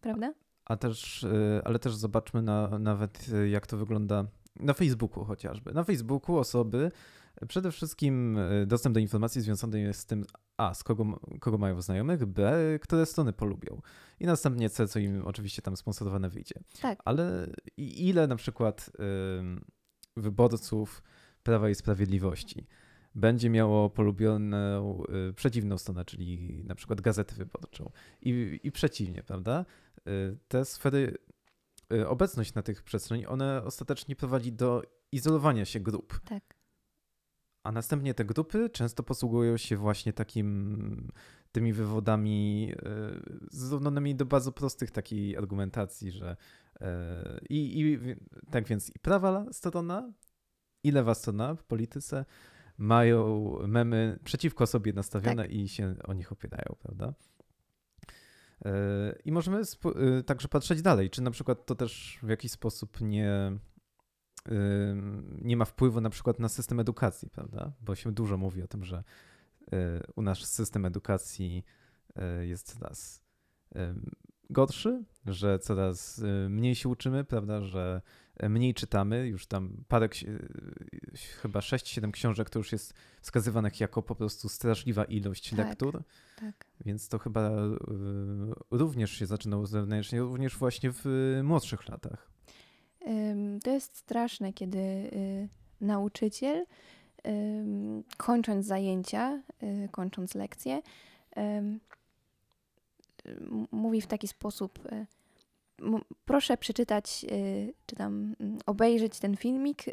Prawda? 0.00 0.32
A 0.66 0.76
też, 0.76 1.22
y, 1.22 1.60
ale 1.64 1.78
też 1.78 1.94
zobaczmy 1.94 2.42
na, 2.42 2.78
nawet 2.78 3.28
y, 3.28 3.48
jak 3.48 3.66
to 3.66 3.76
wygląda 3.76 4.24
na 4.60 4.74
Facebooku 4.74 5.24
chociażby. 5.24 5.72
Na 5.74 5.84
Facebooku 5.84 6.38
osoby 6.38 6.90
y, 7.42 7.46
przede 7.46 7.72
wszystkim 7.72 8.38
y, 8.38 8.66
dostęp 8.66 8.94
do 8.94 9.00
informacji 9.00 9.40
związany 9.40 9.80
jest 9.80 10.00
z 10.00 10.06
tym, 10.06 10.24
a, 10.56 10.74
z 10.74 10.84
kogo, 10.84 11.20
kogo 11.40 11.58
mają 11.58 11.80
znajomych, 11.80 12.26
b, 12.26 12.52
które 12.82 13.06
strony 13.06 13.32
polubią. 13.32 13.80
I 14.20 14.26
następnie 14.26 14.70
c, 14.70 14.88
co 14.88 14.98
im 14.98 15.22
oczywiście 15.24 15.62
tam 15.62 15.76
sponsorowane 15.76 16.28
wyjdzie. 16.28 16.54
Tak. 16.82 16.98
Ale 17.04 17.46
ile 17.76 18.26
na 18.26 18.36
przykład 18.36 18.90
ym, 19.38 19.64
wyborców 20.16 21.02
Prawa 21.42 21.70
i 21.70 21.74
Sprawiedliwości 21.74 22.66
będzie 23.16 23.50
miało 23.50 23.90
polubioną 23.90 25.02
y, 25.30 25.32
przeciwną 25.32 25.78
stronę, 25.78 26.04
czyli 26.04 26.64
na 26.64 26.74
przykład 26.74 27.00
gazetę 27.00 27.34
wyborczą. 27.34 27.90
I, 28.22 28.60
i 28.62 28.72
przeciwnie, 28.72 29.22
prawda? 29.22 29.64
Y, 30.08 30.38
te 30.48 30.64
sfery, 30.64 31.18
y, 31.92 32.08
obecność 32.08 32.54
na 32.54 32.62
tych 32.62 32.82
przestrzeni, 32.82 33.26
one 33.26 33.62
ostatecznie 33.64 34.16
prowadzi 34.16 34.52
do 34.52 34.82
izolowania 35.12 35.64
się 35.64 35.80
grup. 35.80 36.20
Tak. 36.24 36.56
A 37.62 37.72
następnie 37.72 38.14
te 38.14 38.24
grupy 38.24 38.70
często 38.70 39.02
posługują 39.02 39.56
się 39.56 39.76
właśnie 39.76 40.12
takim, 40.12 41.12
tymi 41.52 41.72
wywodami 41.72 42.72
zrównanymi 43.50 44.14
do 44.14 44.24
bardzo 44.24 44.52
prostych 44.52 44.90
takiej 44.90 45.36
argumentacji, 45.36 46.10
że 46.10 46.36
i, 47.50 47.80
i 47.80 47.98
tak 48.50 48.66
więc 48.66 48.90
i 48.90 48.98
prawa 48.98 49.46
strona, 49.52 50.12
i 50.84 50.90
lewa 50.90 51.14
strona 51.14 51.54
w 51.54 51.64
polityce 51.64 52.24
mają 52.78 53.52
memy 53.66 54.18
przeciwko 54.24 54.66
sobie 54.66 54.92
nastawione 54.92 55.46
i 55.46 55.68
się 55.68 55.94
o 56.04 56.12
nich 56.12 56.32
opierają, 56.32 56.76
prawda? 56.82 57.14
Y, 58.66 58.68
I 59.24 59.32
możemy 59.32 59.62
y, 60.18 60.22
także 60.22 60.48
patrzeć 60.48 60.82
dalej, 60.82 61.10
czy 61.10 61.22
na 61.22 61.30
przykład 61.30 61.66
to 61.66 61.74
też 61.74 62.18
w 62.22 62.28
jakiś 62.28 62.52
sposób 62.52 63.00
nie, 63.00 63.58
nie 65.42 65.56
ma 65.56 65.64
wpływu 65.64 66.00
na 66.00 66.10
przykład 66.10 66.38
na 66.38 66.48
system 66.48 66.80
edukacji, 66.80 67.30
prawda? 67.30 67.72
Bo 67.80 67.94
się 67.94 68.12
dużo 68.12 68.36
mówi 68.36 68.62
o 68.62 68.66
tym, 68.66 68.84
że 68.84 69.04
y, 69.62 69.72
u 70.16 70.22
nas 70.22 70.38
system 70.38 70.84
edukacji 70.84 71.64
jest 72.40 72.72
coraz 72.72 73.22
gorszy, 74.50 75.04
że 75.26 75.58
coraz 75.58 76.22
mniej 76.48 76.74
się 76.74 76.88
uczymy, 76.88 77.24
prawda? 77.24 77.62
Że 77.62 78.02
mniej 78.42 78.74
czytamy, 78.74 79.26
już 79.26 79.46
tam 79.46 79.84
parę, 79.88 80.08
chyba 81.42 81.60
6-7 81.60 82.10
książek 82.10 82.50
to 82.50 82.58
już 82.58 82.72
jest 82.72 82.94
wskazywanych 83.20 83.80
jako 83.80 84.02
po 84.02 84.14
prostu 84.14 84.48
straszliwa 84.48 85.04
ilość 85.04 85.50
Tak. 85.50 85.58
lektur, 85.58 86.02
Tak. 86.40 86.66
więc 86.84 87.08
to 87.08 87.18
chyba 87.18 87.50
y, 87.50 87.76
również 88.70 89.10
się 89.10 89.26
zaczynało 89.26 89.66
zewnętrznie, 89.66 90.20
również 90.20 90.56
właśnie 90.56 90.92
w 90.92 91.06
y, 91.06 91.42
młodszych 91.42 91.88
latach. 91.88 92.30
To 93.64 93.70
jest 93.70 93.96
straszne, 93.96 94.52
kiedy 94.52 94.78
y, 94.78 95.48
nauczyciel, 95.80 96.66
kończąc 98.16 98.66
zajęcia, 98.66 99.42
kończąc 99.90 100.34
lekcje, 100.34 100.82
mówi 103.72 104.00
w 104.00 104.06
taki 104.06 104.28
sposób: 104.28 104.78
Proszę 106.24 106.56
przeczytać, 106.56 107.26
y, 107.32 107.74
czy 107.86 107.96
tam 107.96 108.34
mm, 108.40 108.58
obejrzeć 108.66 109.18
ten 109.18 109.36
filmik. 109.36 109.88
y, 109.88 109.92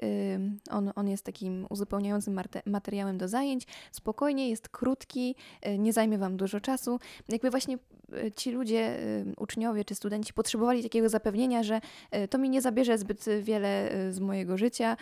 On, 0.72 0.92
on 0.96 1.08
jest 1.08 1.26
takim 1.26 1.66
uzupełniającym 1.70 2.40
materiałem 2.66 3.18
do 3.18 3.28
zajęć. 3.28 3.68
Spokojnie, 3.92 4.50
jest 4.50 4.70
krótki, 4.70 5.36
y, 5.68 5.80
nie 5.80 5.94
zajmie 5.94 6.18
Wam 6.18 6.38
dużo 6.38 6.60
czasu. 6.60 7.00
Jakby 7.30 7.50
właśnie 7.50 7.78
ci 8.36 8.52
ludzie, 8.52 8.98
uczniowie 9.38 9.86
czy 9.86 9.96
studenci 9.96 10.34
potrzebowali 10.34 10.84
takiego 10.84 11.10
zapewnienia, 11.10 11.64
że 11.64 11.82
to 12.30 12.38
mi 12.38 12.50
nie 12.50 12.62
zabierze 12.62 12.98
zbyt 12.98 13.26
wiele 13.42 13.90
z 14.12 14.20
mojego 14.20 14.58
życia 14.58 14.98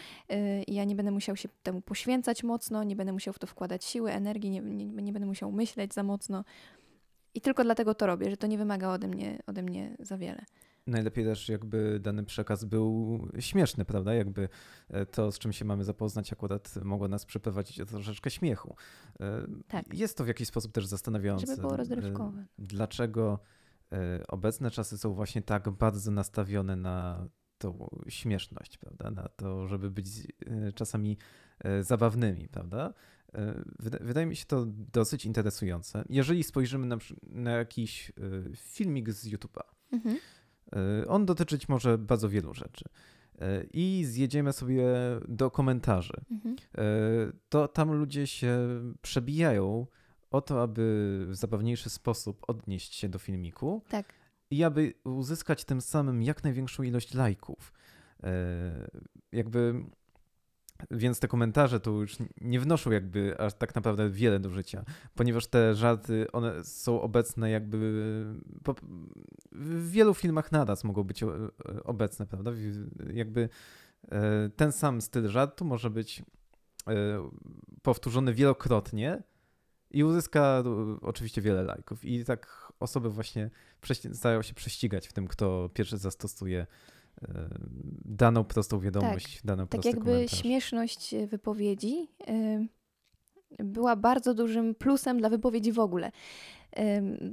i 0.67 0.73
ja 0.73 0.83
nie 0.83 0.95
będę 0.95 1.11
musiał 1.11 1.35
się 1.35 1.49
temu 1.63 1.81
poświęcać 1.81 2.43
mocno, 2.43 2.83
nie 2.83 2.95
będę 2.95 3.13
musiał 3.13 3.33
w 3.33 3.39
to 3.39 3.47
wkładać 3.47 3.85
siły, 3.85 4.11
energii, 4.11 4.49
nie, 4.49 4.61
nie, 4.61 4.85
nie 4.85 5.13
będę 5.13 5.25
musiał 5.25 5.51
myśleć 5.51 5.93
za 5.93 6.03
mocno. 6.03 6.43
I 7.33 7.41
tylko 7.41 7.63
dlatego 7.63 7.95
to 7.95 8.07
robię, 8.07 8.29
że 8.29 8.37
to 8.37 8.47
nie 8.47 8.57
wymaga 8.57 8.89
ode 8.89 9.07
mnie, 9.07 9.39
ode 9.47 9.63
mnie 9.63 9.95
za 9.99 10.17
wiele. 10.17 10.45
Najlepiej 10.87 11.25
też 11.25 11.49
jakby 11.49 11.99
dany 11.99 12.23
przekaz 12.23 12.65
był 12.65 13.19
śmieszny, 13.39 13.85
prawda? 13.85 14.13
Jakby 14.13 14.49
e, 14.89 15.05
to, 15.05 15.31
z 15.31 15.39
czym 15.39 15.53
się 15.53 15.65
mamy 15.65 15.83
zapoznać, 15.83 16.33
akurat 16.33 16.75
mogło 16.83 17.07
nas 17.07 17.25
przyprowadzić 17.25 17.77
do 17.77 17.85
troszeczkę 17.85 18.29
śmiechu. 18.29 18.75
E, 19.19 19.47
Tak. 19.67 19.93
Jest 19.93 20.17
to 20.17 20.23
w 20.23 20.27
jakiś 20.27 20.47
sposób 20.47 20.71
też 20.71 20.85
zastanawiające. 20.85 21.45
Żeby 21.47 21.61
było 21.61 21.73
e, 21.73 21.77
rozrywkowe. 21.77 22.45
Dlaczego 22.57 23.39
obecne 24.27 24.71
czasy 24.71 24.97
są 24.97 25.13
właśnie 25.13 25.41
tak 25.41 25.69
bardzo 25.69 26.11
nastawione 26.11 26.75
na 26.75 27.27
tą 27.57 27.89
śmieszność, 28.09 28.77
prawda? 28.77 29.11
Na 29.11 29.27
to, 29.29 29.67
żeby 29.67 29.91
być 29.91 30.07
czasami 30.75 31.17
zabawnymi, 31.81 32.47
prawda? 32.47 32.93
Wyda- 33.79 34.03
Wydaje 34.03 34.25
mi 34.25 34.35
się 34.35 34.45
to 34.45 34.65
dosyć 34.93 35.25
interesujące. 35.25 36.03
Jeżeli 36.09 36.43
spojrzymy 36.43 36.87
na, 36.87 36.97
na 37.23 37.51
jakiś 37.51 38.11
filmik 38.55 39.11
z 39.11 39.27
YouTube'a, 39.27 39.61
Mhm. 39.91 40.17
E, 40.75 41.07
On 41.07 41.25
dotyczyć 41.25 41.69
może 41.69 41.97
bardzo 41.97 42.29
wielu 42.29 42.53
rzeczy. 42.53 42.85
E, 43.41 43.63
I 43.73 44.05
zjedziemy 44.05 44.53
sobie 44.53 44.85
do 45.27 45.51
komentarzy. 45.51 46.13
Mhm. 46.31 46.55
E, 46.77 46.81
To 47.49 47.67
tam 47.67 47.91
ludzie 47.91 48.27
się 48.27 48.57
przebijają 49.01 49.87
o 50.31 50.41
to, 50.41 50.61
aby 50.61 51.25
w 51.29 51.35
zabawniejszy 51.35 51.89
sposób 51.89 52.45
odnieść 52.47 52.95
się 52.95 53.09
do 53.09 53.19
filmiku 53.19 53.81
Tak. 53.89 54.13
i 54.51 54.63
aby 54.63 54.93
uzyskać 55.03 55.65
tym 55.65 55.81
samym 55.81 56.23
jak 56.23 56.43
największą 56.43 56.83
ilość 56.83 57.13
lajków. 57.13 57.73
Jakby. 59.31 59.85
Więc 60.91 61.19
te 61.19 61.27
komentarze 61.27 61.79
tu 61.79 62.01
już 62.01 62.17
nie 62.41 62.59
wnoszą 62.59 62.91
jakby 62.91 63.39
aż 63.39 63.53
tak 63.53 63.75
naprawdę 63.75 64.09
wiele 64.09 64.39
do 64.39 64.49
życia, 64.49 64.85
ponieważ 65.15 65.47
te 65.47 65.75
żarty, 65.75 66.31
one 66.31 66.63
są 66.63 67.01
obecne 67.01 67.49
jakby 67.49 68.25
w 69.51 69.91
wielu 69.91 70.13
filmach 70.13 70.51
naraz 70.51 70.83
mogą 70.83 71.03
być 71.03 71.23
o- 71.23 71.33
obecne, 71.83 72.27
prawda? 72.27 72.51
Jakby 73.13 73.49
e, 74.11 74.49
ten 74.55 74.71
sam 74.71 75.01
styl 75.01 75.27
żartu 75.27 75.65
może 75.65 75.89
być 75.89 76.23
e, 76.87 76.93
powtórzony 77.81 78.33
wielokrotnie 78.33 79.23
i 79.91 80.03
uzyska 80.03 80.63
e, 80.65 80.97
oczywiście 81.01 81.41
wiele 81.41 81.63
lajków. 81.63 82.05
I 82.05 82.25
tak 82.25 82.71
osoby 82.79 83.09
właśnie 83.09 83.49
starają 84.13 84.41
się 84.41 84.53
prześcigać 84.53 85.07
w 85.07 85.13
tym, 85.13 85.27
kto 85.27 85.69
pierwszy 85.73 85.97
zastosuje 85.97 86.59
e, 86.61 86.67
daną 88.05 88.43
prostą 88.43 88.79
wiadomość, 88.79 89.41
daną 89.43 89.67
Tak 89.67 89.85
jakby 89.85 90.11
komentarz. 90.11 90.39
śmieszność 90.39 91.13
y, 91.13 91.27
wypowiedzi 91.27 92.07
była 93.59 93.95
bardzo 93.95 94.33
dużym 94.33 94.75
plusem 94.75 95.17
dla 95.17 95.29
wypowiedzi 95.29 95.71
w 95.71 95.79
ogóle. 95.79 96.11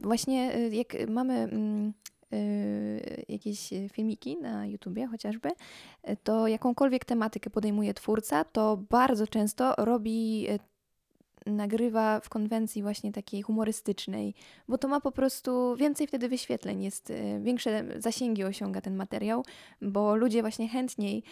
Właśnie 0.02 0.56
y, 0.56 0.74
jak 0.74 1.08
mamy 1.08 1.34
mm, 1.34 1.92
y, 2.32 3.24
jakieś 3.28 3.70
filmiki 3.92 4.36
na 4.36 4.66
YouTubie 4.66 5.06
chociażby, 5.06 5.48
to 6.22 6.46
jakąkolwiek 6.48 7.04
tematykę 7.04 7.50
podejmuje 7.50 7.94
twórca, 7.94 8.44
to 8.44 8.76
bardzo 8.90 9.26
często 9.26 9.74
robi 9.78 10.46
nagrywa 11.46 12.20
w 12.20 12.28
konwencji 12.28 12.82
właśnie 12.82 13.12
takiej 13.12 13.42
humorystycznej, 13.42 14.34
bo 14.68 14.78
to 14.78 14.88
ma 14.88 15.00
po 15.00 15.12
prostu 15.12 15.76
więcej 15.76 16.06
wtedy 16.06 16.28
wyświetleń, 16.28 16.82
jest 16.82 17.10
y, 17.10 17.40
większe 17.42 17.84
zasięgi 17.96 18.44
osiąga 18.44 18.80
ten 18.80 18.96
materiał, 18.96 19.44
bo 19.82 20.16
ludzie 20.16 20.40
właśnie 20.40 20.68
chętniej 20.68 21.22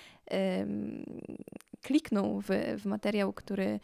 klikną 1.83 2.41
w, 2.41 2.47
w 2.83 2.87
materiał, 2.87 3.33
który 3.33 3.81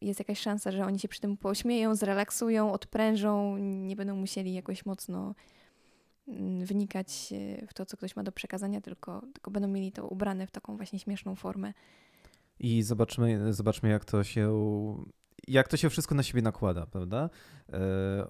jest 0.00 0.18
jakaś 0.18 0.40
szansa, 0.40 0.72
że 0.72 0.86
oni 0.86 0.98
się 0.98 1.08
przy 1.08 1.20
tym 1.20 1.36
pośmieją, 1.36 1.94
zrelaksują, 1.94 2.72
odprężą, 2.72 3.56
nie 3.58 3.96
będą 3.96 4.16
musieli 4.16 4.54
jakoś 4.54 4.86
mocno 4.86 5.34
mm, 6.28 6.64
wnikać 6.64 7.28
y, 7.32 7.66
w 7.66 7.74
to, 7.74 7.86
co 7.86 7.96
ktoś 7.96 8.16
ma 8.16 8.22
do 8.22 8.32
przekazania, 8.32 8.80
tylko, 8.80 9.22
tylko 9.32 9.50
będą 9.50 9.68
mieli 9.68 9.92
to 9.92 10.08
ubrane 10.08 10.46
w 10.46 10.50
taką 10.50 10.76
właśnie 10.76 10.98
śmieszną 10.98 11.34
formę. 11.34 11.72
I 12.60 12.82
zobaczmy, 12.82 13.52
zobaczmy 13.52 13.88
jak 13.88 14.04
to 14.04 14.24
się 14.24 14.54
jak 15.48 15.68
to 15.68 15.76
się 15.76 15.90
wszystko 15.90 16.14
na 16.14 16.22
siebie 16.22 16.42
nakłada, 16.42 16.86
prawda? 16.86 17.30
E, 17.72 18.28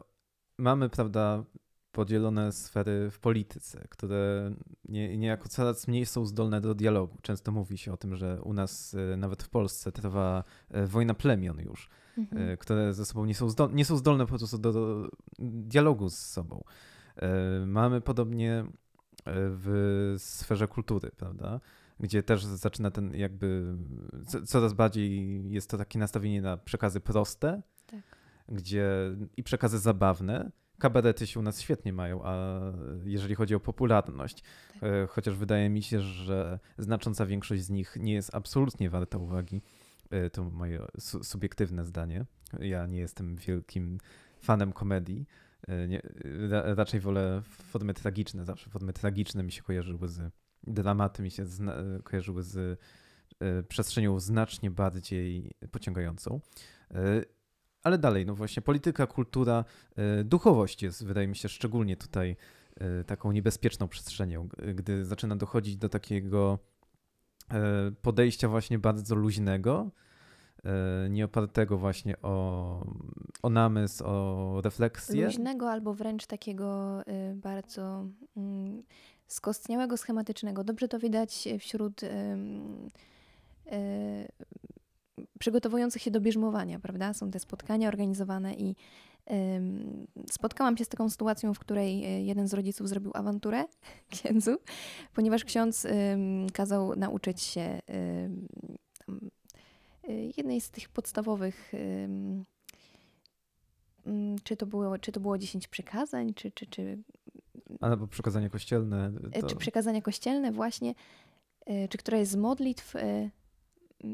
mamy, 0.59 0.89
prawda, 0.89 1.45
podzielone 1.93 2.53
sfery 2.53 3.11
w 3.11 3.19
polityce, 3.19 3.87
które 3.91 4.55
nie, 4.89 5.19
niejako 5.19 5.49
coraz 5.49 5.89
mniej 5.89 6.07
są 6.07 6.27
zdolne 6.27 6.61
do 6.61 6.75
dialogu. 6.75 7.19
Często 7.23 7.53
mówi 7.53 7.79
się 7.79 7.93
o 7.93 7.97
tym, 7.97 8.17
że 8.17 8.43
u 8.43 8.53
nas, 8.53 8.95
e, 8.95 9.17
nawet 9.17 9.43
w 9.43 9.49
Polsce, 9.49 9.93
trwa 9.93 10.45
e, 10.71 10.87
wojna 10.87 11.15
plemion 11.15 11.61
już, 11.61 11.89
mhm. 12.19 12.57
które 12.57 12.95
ze 12.95 13.05
sobą 13.05 13.25
nie 13.25 13.35
są, 13.35 13.49
zdolne, 13.49 13.75
nie 13.75 13.85
są 13.85 13.97
zdolne 13.97 14.27
po 14.27 14.39
prostu 14.39 14.59
do, 14.59 14.73
do 14.73 15.09
dialogu 15.39 16.11
z 16.11 16.19
sobą. 16.19 16.65
Mamy 17.67 18.01
podobnie 18.01 18.65
w 19.27 20.15
sferze 20.19 20.69
kultury, 20.69 21.11
prawda? 21.17 21.61
Gdzie 22.01 22.23
też 22.23 22.45
zaczyna 22.45 22.91
ten 22.91 23.15
jakby 23.15 23.77
coraz 24.47 24.73
bardziej 24.73 25.43
jest 25.51 25.71
to 25.71 25.79
takie 25.79 25.99
nastawienie 25.99 26.43
na 26.43 26.57
przekazy 26.57 27.01
proste, 27.01 27.63
tak. 27.87 28.03
gdzie 28.49 28.91
i 29.37 29.43
przekazy 29.43 29.79
zabawne. 29.79 30.51
Kabarety 30.79 31.27
się 31.27 31.41
u 31.41 31.43
nas 31.43 31.61
świetnie 31.61 31.93
mają, 31.93 32.21
a 32.25 32.61
jeżeli 33.05 33.35
chodzi 33.35 33.55
o 33.55 33.61
popularność, 33.61 34.43
tak. 34.73 34.83
E, 34.83 35.07
chociaż 35.07 35.35
wydaje 35.35 35.71
mi 35.71 35.83
się, 35.83 36.01
że 36.01 36.59
znacząca 36.79 37.27
większość 37.27 37.63
z 37.63 37.71
nich 37.71 37.97
nie 38.01 38.15
jest 38.15 38.35
absolutnie 38.35 38.91
warta 38.91 39.19
uwagi. 39.19 39.63
E, 40.11 40.31
to 40.31 40.45
moje 40.45 40.87
subiektywne 41.23 41.85
zdanie. 41.85 42.25
Ja 42.61 42.87
nie 42.87 42.99
jestem 42.99 43.37
wielkim 43.37 43.99
fanem 44.41 44.73
komedii. 44.73 45.27
E, 45.69 45.89
nie, 45.89 46.03
raczej 46.51 47.01
wolę 47.01 47.43
formy 47.45 47.95
tragiczne, 47.95 48.45
zawsze 48.45 48.71
formy 48.71 48.93
tragiczne 48.93 49.43
mi 49.43 49.53
się 49.53 49.63
kojarzyły 49.63 50.09
z 50.09 50.33
dramaty 50.69 51.23
mi 51.23 51.31
się 51.31 51.47
zna- 51.47 51.77
kojarzyły 52.05 52.43
z 52.43 52.81
e, 53.41 53.63
przestrzenią 53.63 54.21
znacznie 54.21 54.71
bardziej 54.71 55.51
pociągającą. 55.71 56.41
E, 56.91 57.23
ale 57.83 57.99
dalej, 57.99 58.27
no 58.27 58.35
właśnie, 58.35 58.63
polityka, 58.63 59.07
kultura, 59.07 59.65
e, 59.97 60.25
duchowość 60.25 60.83
jest, 60.83 61.05
wydaje 61.05 61.29
mi 61.29 61.37
się, 61.37 61.49
szczególnie 61.49 61.97
tutaj 61.97 62.37
taką 63.07 63.33
niebezpieczną 63.33 63.89
przestrzenią, 63.89 64.49
gdy 64.75 65.05
zaczyna 65.05 65.37
dochodzić 65.37 65.77
do 65.77 65.89
takiego 65.89 66.59
podejścia 68.03 68.49
właśnie 68.49 68.79
bardzo 68.79 69.15
luźnego, 69.15 69.91
nie 71.11 71.25
opartego 71.25 71.79
właśnie 71.79 72.23
o, 72.23 72.87
o 73.43 73.51
namysł, 73.51 74.05
o 74.07 74.61
refleksję. 74.65 75.25
Luźnego 75.25 75.71
albo 75.71 75.95
wręcz 75.95 76.27
takiego 76.27 77.01
bardzo 77.35 78.07
mm, 78.37 78.83
skostniałego, 79.29 79.97
schematycznego. 79.97 80.65
Dobrze 80.65 80.89
to 80.89 80.99
widać 80.99 81.49
wśród 81.59 82.03
yy, 82.03 82.11
yy, 83.67 84.29
przygotowujących 85.39 86.03
się 86.03 86.11
do 86.11 86.21
bierzmowania, 86.21 86.79
prawda? 86.79 87.15
Są 87.15 87.31
te 87.31 87.39
spotkania 87.39 87.89
organizowane 87.89 88.55
i 88.55 88.77
spotkałam 90.31 90.77
się 90.77 90.85
z 90.85 90.89
taką 90.89 91.11
sytuacją, 91.11 91.55
w 91.55 91.59
której 91.59 92.05
e, 92.05 92.23
jeden 92.23 92.49
z 92.49 92.55
rodziców 92.55 92.89
zrobił 92.89 93.11
awanturę 93.15 93.65
księdzu, 94.11 94.57
ponieważ 95.15 95.45
ksiądz 95.45 95.87
kazał 96.53 96.97
nauczyć 96.97 97.43
się 97.43 97.61
e, 97.61 97.81
jednej 100.37 100.61
z 100.61 100.71
tych 100.71 100.89
podstawowych 100.89 101.73
czy 104.45 104.57
to 104.57 104.67
było, 104.67 104.99
czy 104.99 105.13
to 105.13 105.21
było 105.21 105.39
10 105.39 105.69
przykazań, 105.69 106.35
czy, 106.35 106.51
czy, 106.51 106.67
czy 106.67 106.99
Albo 107.81 108.07
przekazanie 108.07 108.51
kościelne. 108.51 109.13
E, 109.33 109.41
to... 109.41 109.47
Czy 109.47 109.57
przekazanie 109.57 110.03
kościelne 110.03 110.53
właśnie, 110.53 110.95
e, 111.67 111.89
czy 111.89 111.99
która 111.99 112.19
jest 112.19 112.33
z 112.33 112.37
modlitw 112.37 112.97
e, 112.97 113.31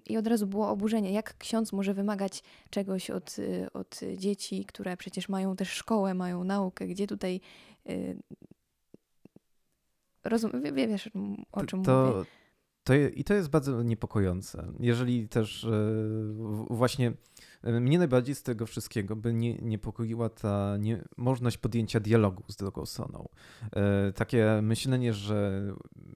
i 0.06 0.16
od 0.16 0.26
razu 0.26 0.46
było 0.46 0.68
oburzenie, 0.68 1.12
jak 1.12 1.38
ksiądz 1.38 1.72
może 1.72 1.94
wymagać 1.94 2.42
czegoś 2.70 3.10
od, 3.10 3.36
od 3.72 4.00
dzieci, 4.16 4.64
które 4.64 4.96
przecież 4.96 5.28
mają 5.28 5.56
też 5.56 5.68
szkołę, 5.68 6.14
mają 6.14 6.44
naukę, 6.44 6.86
gdzie 6.86 7.06
tutaj 7.06 7.40
rozum, 10.24 10.50
wiesz 10.74 11.10
o 11.52 11.64
czym 11.64 11.82
to, 11.82 12.06
mówię. 12.06 12.30
To, 12.84 12.94
I 12.94 13.24
to 13.24 13.34
jest 13.34 13.48
bardzo 13.48 13.82
niepokojące. 13.82 14.72
Jeżeli 14.80 15.28
też 15.28 15.66
właśnie 16.70 17.12
mnie 17.64 17.98
najbardziej 17.98 18.34
z 18.34 18.42
tego 18.42 18.66
wszystkiego 18.66 19.16
by 19.16 19.34
nie, 19.34 19.54
niepokoiła 19.54 20.28
ta 20.28 20.76
niemożność 20.78 21.58
podjęcia 21.58 22.00
dialogu 22.00 22.44
z 22.48 22.56
drugą 22.56 22.86
stroną. 22.86 23.28
E, 23.72 24.12
takie 24.12 24.60
myślenie, 24.62 25.12
że 25.12 25.62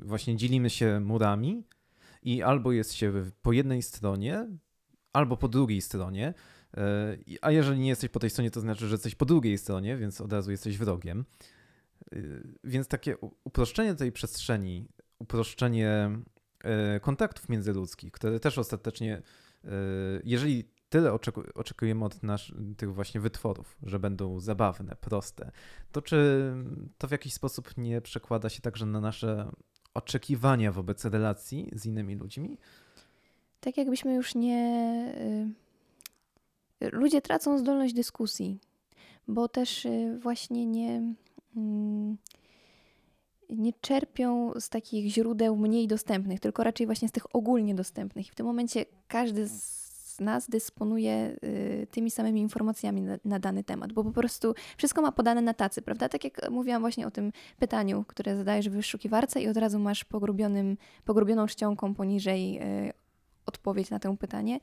właśnie 0.01 0.37
dzielimy 0.37 0.71
się 0.71 1.01
murami 1.01 1.65
i 2.23 2.43
albo 2.43 2.73
jest 2.73 2.93
się 2.93 3.13
po 3.43 3.53
jednej 3.53 3.83
stronie, 3.83 4.49
albo 5.13 5.37
po 5.37 5.49
drugiej 5.49 5.81
stronie, 5.81 6.35
e, 6.77 7.17
a 7.43 7.51
jeżeli 7.51 7.81
nie 7.81 7.89
jesteś 7.89 8.11
po 8.11 8.19
tej 8.19 8.31
stronie, 8.31 8.51
to 8.51 8.61
znaczy, 8.61 8.89
że 8.89 8.95
jesteś 8.95 9.15
po 9.15 9.25
drugiej 9.25 9.59
stronie, 9.59 9.97
więc 9.97 10.21
od 10.21 10.33
razu 10.33 10.51
jesteś 10.51 10.79
wrogiem. 10.79 11.25
E, 12.13 12.17
więc 12.65 12.89
takie 12.89 13.17
uproszczenie 13.45 13.95
tej 13.95 14.13
przestrzeni, 14.13 14.89
uproszczenie 15.19 16.11
kontaktów 17.03 17.49
międzyludzkich, 17.49 18.13
które 18.13 18.41
też 18.41 18.59
ostatecznie, 18.59 19.23
jeżeli 20.25 20.65
tyle 20.89 21.13
oczeku 21.13 21.43
oczekujemy 21.55 22.05
od 22.05 22.23
nasz, 22.23 22.55
tych 22.77 22.95
właśnie 22.95 23.21
wytworów, 23.21 23.77
że 23.83 23.99
będą 23.99 24.41
zabawne, 24.41 24.97
proste, 25.01 25.51
to 25.93 26.03
czy 26.03 26.53
to 26.99 27.09
w 27.09 27.11
jakiś 27.11 27.35
sposób 27.35 27.77
nie 27.77 28.01
przekłada 28.01 28.49
się 28.49 28.61
także 28.61 28.87
na 28.87 29.01
nasze 29.01 29.51
oczekiwania 29.95 30.73
wobec 30.73 31.05
relacji 31.05 31.71
z 31.73 31.87
innymi 31.87 32.17
ludźmi? 32.17 32.59
Tak 33.61 33.77
jakbyśmy 33.77 34.15
już 34.15 34.35
nie. 34.35 35.15
Y, 36.83 36.91
ludzie 36.91 37.21
tracą 37.21 37.59
zdolność 37.59 37.95
dyskusji, 37.95 38.59
bo 39.29 39.49
też 39.49 39.85
y, 39.85 40.19
właśnie 40.23 40.67
nie. 40.67 41.15
Mm, 41.57 42.17
nie 43.51 43.73
czerpią 43.73 44.53
z 44.61 44.69
takich 44.69 45.13
źródeł 45.13 45.57
mniej 45.57 45.89
dostępnych, 45.89 46.41
tylko 46.41 46.65
raczej 46.65 46.87
właśnie 46.87 47.09
z 47.09 47.13
tych 47.13 47.37
ogólnie 47.37 47.75
dostępnych. 47.75 48.29
I 48.29 48.31
w 48.31 48.35
tym 48.35 48.47
momencie 48.47 48.85
każdy 49.09 49.49
z 49.49 49.88
nas 50.21 50.49
dysponuje 50.49 51.37
y, 51.45 51.87
tymi 51.91 52.11
samymi 52.11 52.41
informacjami 52.41 53.03
na, 53.03 53.19
na, 53.25 53.39
dany 53.39 53.65
temat, 53.65 53.93
bo 53.93 54.05
po 54.05 54.13
prostu 54.13 54.55
wszystko 54.77 55.03
ma 55.03 55.13
podane 55.13 55.43
na 55.43 55.55
tacy, 55.55 55.83
prawda? 55.83 56.09
Tak 56.09 56.25
jak 56.25 56.51
mówiłam 56.51 56.81
właśnie 56.83 57.07
o 57.07 57.11
tym 57.11 57.33
pytaniu, 57.59 58.05
które 58.09 58.37
zadajesz 58.37 58.69
w 58.69 58.73
wyszukiwarce 58.73 59.43
i 59.43 59.49
od 59.49 59.57
razu 59.57 59.79
masz 59.79 60.05
pogrubionym, 60.05 60.77
pogrubioną 61.05 61.47
czcionką 61.47 61.95
poniżej 61.95 62.63
y, 62.89 62.93
odpowiedź 63.47 63.91
na 63.91 64.01
pytanie, 64.21 64.61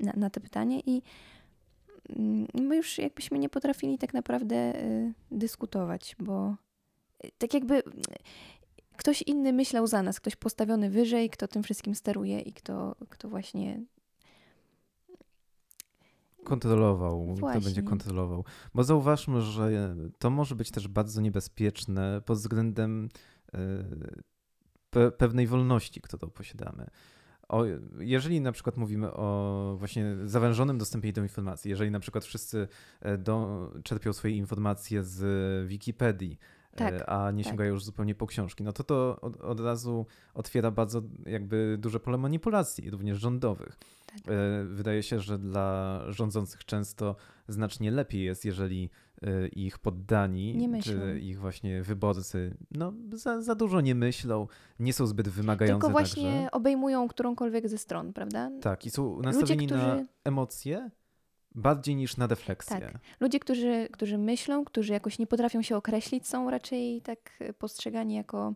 na, 0.00 0.12
na 0.16 0.30
to 0.30 0.40
pytanie 0.40 0.80
i 0.86 1.02
mm, 2.16 2.46
my 2.54 2.76
już 2.76 2.98
jakbyśmy 2.98 3.38
nie 3.38 3.48
potrafili 3.48 3.98
tak 3.98 4.14
naprawdę 4.14 4.82
y, 4.82 5.14
dyskutować, 5.30 6.16
bo 6.18 6.56
tak 7.38 7.54
jakby 7.54 7.82
ktoś 8.96 9.22
inny 9.22 9.52
myślał 9.52 9.86
za 9.86 10.02
nas, 10.02 10.20
ktoś 10.20 10.36
postawiony 10.36 10.90
wyżej, 10.90 11.30
kto 11.30 11.48
tym 11.48 11.62
wszystkim 11.62 11.94
steruje 11.94 12.40
i 12.40 12.52
kto, 12.52 12.96
kto 13.08 13.28
właśnie 13.28 13.80
kontrolował, 16.46 17.26
Właśnie. 17.26 17.60
kto 17.60 17.60
będzie 17.60 17.82
kontrolował. 17.82 18.44
Bo 18.74 18.84
zauważmy, 18.84 19.42
że 19.42 19.96
to 20.18 20.30
może 20.30 20.54
być 20.54 20.70
też 20.70 20.88
bardzo 20.88 21.20
niebezpieczne 21.20 22.22
pod 22.26 22.38
względem 22.38 23.08
e, 23.54 23.58
pe 24.90 25.10
pewnej 25.10 25.46
wolności, 25.46 26.00
którą 26.00 26.30
posiadamy. 26.30 26.86
O, 27.48 27.64
jeżeli 27.98 28.40
na 28.40 28.52
przykład 28.52 28.76
mówimy 28.76 29.12
o 29.12 29.76
właśnie 29.78 30.16
zawężonym 30.24 30.78
dostępie 30.78 31.12
do 31.12 31.22
informacji, 31.22 31.70
jeżeli 31.70 31.90
na 31.90 32.00
przykład 32.00 32.24
wszyscy 32.24 32.68
e, 33.00 33.18
do, 33.18 33.70
czerpią 33.84 34.12
swoje 34.12 34.36
informacje 34.36 35.02
z 35.02 35.68
Wikipedii, 35.68 36.38
e, 36.38 36.55
tak, 36.76 37.04
a 37.06 37.30
nie 37.30 37.44
tak. 37.44 37.50
sięgają 37.50 37.72
już 37.72 37.84
zupełnie 37.84 38.14
po 38.14 38.26
książki, 38.26 38.64
no 38.64 38.72
to 38.72 38.84
to 38.84 39.18
od, 39.20 39.40
od 39.40 39.60
razu 39.60 40.06
otwiera 40.34 40.70
bardzo 40.70 41.02
jakby 41.26 41.76
duże 41.80 42.00
pole 42.00 42.18
manipulacji, 42.18 42.90
również 42.90 43.18
rządowych. 43.18 43.78
Tak. 44.06 44.34
E, 44.34 44.64
wydaje 44.64 45.02
się, 45.02 45.20
że 45.20 45.38
dla 45.38 46.00
rządzących 46.08 46.64
często 46.64 47.16
znacznie 47.48 47.90
lepiej 47.90 48.24
jest, 48.24 48.44
jeżeli 48.44 48.90
e, 49.22 49.48
ich 49.48 49.78
poddani, 49.78 50.70
czy 50.82 51.20
ich 51.20 51.40
właśnie 51.40 51.82
wyborcy, 51.82 52.56
no 52.70 52.92
za, 53.12 53.42
za 53.42 53.54
dużo 53.54 53.80
nie 53.80 53.94
myślą, 53.94 54.46
nie 54.78 54.92
są 54.92 55.06
zbyt 55.06 55.28
wymagające. 55.28 55.80
Tylko 55.80 55.92
właśnie 55.92 56.32
także. 56.32 56.50
obejmują 56.50 57.08
którąkolwiek 57.08 57.68
ze 57.68 57.78
stron, 57.78 58.12
prawda? 58.12 58.50
Tak, 58.60 58.86
i 58.86 58.90
są 58.90 59.22
nastawieni 59.22 59.62
Ludzie, 59.62 59.76
którzy... 59.76 59.96
na 59.96 60.04
emocje 60.24 60.90
bardziej 61.56 61.96
niż 61.96 62.16
na 62.16 62.26
refleksję. 62.26 62.80
Tak. 62.80 62.98
Ludzie, 63.20 63.40
którzy, 63.40 63.88
którzy 63.92 64.18
myślą, 64.18 64.64
którzy 64.64 64.92
jakoś 64.92 65.18
nie 65.18 65.26
potrafią 65.26 65.62
się 65.62 65.76
określić, 65.76 66.26
są 66.26 66.50
raczej 66.50 67.02
tak 67.02 67.38
postrzegani 67.58 68.14
jako 68.14 68.54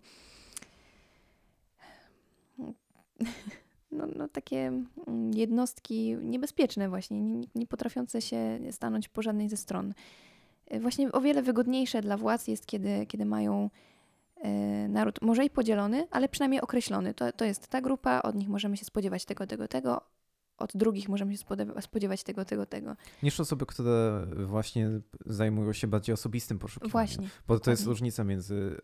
no, 3.93 4.07
no, 4.17 4.29
takie 4.29 4.73
mm, 5.07 5.31
jednostki 5.35 6.17
niebezpieczne 6.23 6.89
właśnie, 6.89 7.21
nie, 7.21 7.47
nie 7.55 7.67
potrafiące 7.67 8.23
się 8.23 8.59
stanąć 8.71 9.09
po 9.09 9.23
żadnej 9.23 9.49
ze 9.49 9.57
stron. 9.57 9.95
E, 10.67 10.81
właśnie 10.81 11.13
o 11.13 11.21
wiele 11.21 11.43
wygodniejsze 11.43 12.01
dla 12.01 12.17
władz 12.17 12.49
jest, 12.49 12.67
kiedy, 12.67 13.07
kiedy 13.07 13.25
mają 13.25 13.71
e, 14.37 14.49
naród 14.89 15.23
może 15.23 15.45
i 15.45 15.51
podzielony, 15.51 16.07
ale 16.11 16.29
przynajmniej 16.29 16.61
określony. 16.61 17.15
To, 17.15 17.33
to 17.33 17.45
jest 17.45 17.69
ta 17.69 17.81
grupa, 17.81 18.23
od 18.23 18.35
nich 18.35 18.49
możemy 18.49 18.77
się 18.77 18.85
spodziewać 18.85 19.25
tego, 19.25 19.47
tego, 19.47 19.69
tego, 19.69 20.01
od 20.61 20.71
drugich 20.75 21.09
możemy 21.09 21.37
się 21.37 21.45
spodziewać 21.81 22.23
tego, 22.23 22.45
tego, 22.45 22.67
tego. 22.67 22.97
Niż 23.23 23.41
osoby, 23.41 23.67
które 23.67 24.27
właśnie 24.47 24.91
zajmują 25.27 25.73
się 25.73 25.87
bardziej 25.87 26.13
osobistym 26.13 26.59
poszukiwaniem. 26.59 26.91
Właśnie. 26.93 27.29
Bo 27.49 27.61
to 27.61 27.71
jest 27.71 27.87
różnica 27.87 28.25
między 28.25 28.81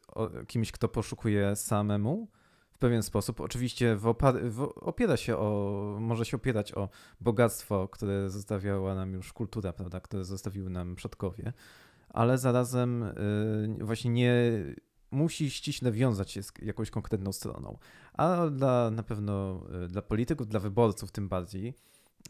kimś, 0.46 0.72
kto 0.72 0.88
poszukuje 0.88 1.56
samemu, 1.56 2.28
w 2.76 2.78
pewien 2.78 3.02
sposób. 3.02 3.40
Oczywiście 3.40 3.98
opiera 4.76 5.16
się 5.16 5.36
o, 5.36 5.96
może 6.00 6.24
się 6.24 6.36
opierać 6.36 6.72
o 6.74 6.88
bogactwo, 7.20 7.88
które 7.88 8.30
zostawiała 8.30 8.94
nam 8.94 9.12
już 9.12 9.32
kultura, 9.32 9.72
prawda, 9.72 10.00
które 10.00 10.24
zostawiły 10.24 10.70
nam 10.70 10.94
przodkowie, 10.94 11.52
ale 12.08 12.38
zarazem 12.38 13.02
y, 13.02 13.84
właśnie 13.84 14.10
nie 14.10 14.34
musi 15.10 15.50
ściśle 15.50 15.92
wiązać 15.92 16.30
się 16.30 16.42
z 16.42 16.52
jakąś 16.62 16.90
konkretną 16.90 17.32
stroną. 17.32 17.78
A 18.12 18.46
dla, 18.46 18.90
na 18.90 19.02
pewno 19.02 19.62
y, 19.84 19.88
dla 19.88 20.02
polityków, 20.02 20.48
dla 20.48 20.60
wyborców 20.60 21.12
tym 21.12 21.28
bardziej, 21.28 21.74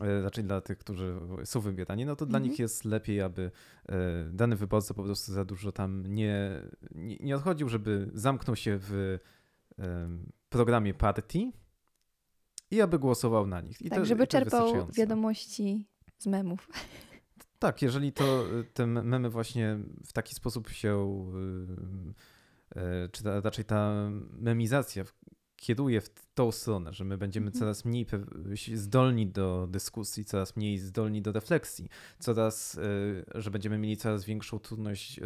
y, 0.03 0.23
raczej 0.23 0.45
dla 0.45 0.61
tych, 0.61 0.79
którzy 0.79 1.21
są 1.45 1.61
wybierani, 1.61 2.05
no 2.07 2.17
to 2.17 2.27
dla 2.27 2.39
mhm. 2.39 2.51
nich 2.51 2.59
jest 2.59 2.85
lepiej, 2.85 3.21
aby 3.21 3.51
dany 4.31 4.57
wyborca 4.57 4.95
po 4.95 5.03
prostu 5.03 5.33
za 5.33 5.45
dużo 5.45 5.73
tam 5.73 6.07
nie, 6.07 6.63
nie, 6.95 7.17
nie 7.17 7.37
odchodził, 7.37 7.69
żeby 7.69 8.11
zamknął 8.15 8.57
się 8.57 8.79
w 8.81 9.19
programie 10.49 10.95
partii 10.95 11.53
i 12.71 12.81
aby 12.81 12.99
głosował 12.99 13.47
na 13.47 13.61
nich. 13.61 13.83
I 13.83 13.91
tak, 13.91 13.99
to, 13.99 14.05
żeby 14.05 14.27
czerpał 14.27 14.89
wiadomości 14.93 15.87
z 16.19 16.27
memów. 16.27 16.69
Tak, 17.59 17.83
jeżeli 17.83 18.13
to 18.13 18.45
te 18.75 18.87
memy 18.87 19.31
właśnie 19.31 19.79
w 20.07 20.13
taki 20.13 20.35
sposób 20.35 20.69
się, 20.69 21.23
y, 22.77 23.09
czy 23.13 23.23
raczej 23.25 23.65
ta 23.65 24.11
memizacja 24.33 25.05
kieruje 25.57 26.01
w 26.01 26.11
tą 26.35 26.53
stronę, 26.53 26.93
że 26.93 27.05
my 27.05 27.19
będziemy 27.19 27.47
mhm. 27.47 27.61
coraz 27.61 27.85
mniej 27.85 28.07
zdolni 28.75 29.27
do 29.27 29.67
dyskusji, 29.71 30.25
coraz 30.25 30.57
mniej 30.57 30.79
zdolni 30.79 31.23
do 31.23 31.33
refleksji, 31.33 31.89
coraz, 32.19 32.75
y, 32.75 33.25
że 33.35 33.51
będziemy 33.51 33.79
mieli 33.79 33.97
coraz 33.97 34.25
większą 34.25 34.59
trudność 34.59 35.21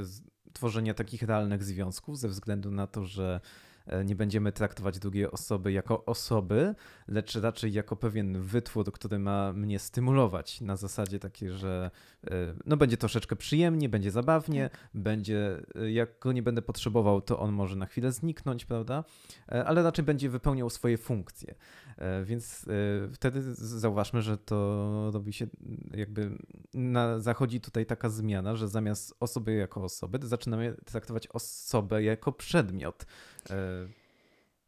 tworzenia 0.53 0.95
takich 0.95 1.23
realnych 1.23 1.65
związków 1.65 2.19
ze 2.19 2.29
względu 2.29 2.71
na 2.71 2.87
to, 2.87 3.05
że 3.05 3.41
E, 3.41 3.70
nie 4.05 4.17
będziemy 4.17 4.53
traktować 4.53 4.99
drugiej 4.99 5.31
osoby 5.31 5.73
jako 5.73 6.05
osoby, 6.05 6.75
lecz 7.09 7.35
raczej 7.35 7.73
jako 7.73 7.97
pewien 7.97 8.41
wytwór, 8.41 8.93
który 8.93 9.19
ma 9.19 9.53
mnie 9.53 9.79
stymulować 9.79 10.61
na 10.61 10.77
zasadzie 10.77 11.19
takiej, 11.19 11.51
że 11.51 11.91
e, 12.25 12.31
no 12.67 12.77
będzie 12.77 12.97
troszeczkę 12.97 13.37
przyjemnie, 13.37 13.89
będzie 13.89 14.11
zabawnie, 14.11 14.71
tak. 14.73 14.81
będzie, 14.95 15.63
e, 15.75 15.93
jak 15.93 16.19
go 16.19 16.33
nie 16.33 16.43
będę 16.43 16.63
potrzebował, 16.63 17.21
to 17.21 17.39
on 17.39 17.53
może 17.53 17.77
na 17.77 17.87
chwilę 17.87 18.13
zniknąć, 18.13 18.65
prawda? 18.65 19.05
Ale 19.47 19.83
raczej 19.83 20.05
będzie 20.05 20.31
wypełniał 20.31 20.71
swoje 20.71 20.99
funkcje. 20.99 21.55
Więc 22.25 22.67
wtedy 23.13 23.55
zauważmy, 23.55 24.23
że 24.23 24.39
to 24.39 25.11
robi 25.15 25.33
się 25.33 25.47
jakby 25.95 26.31
na, 26.75 27.19
zachodzi 27.19 27.61
tutaj 27.61 27.87
taka 27.87 28.09
zmiana, 28.09 28.57
że 28.57 28.69
zamiast 28.69 29.15
osoby 29.21 29.55
jako 29.55 29.83
osoby, 29.83 30.19
zaczynamy 30.23 30.77
traktować 30.85 31.27
osobę 31.27 32.03
jako 32.03 32.33
przedmiot. 32.33 33.07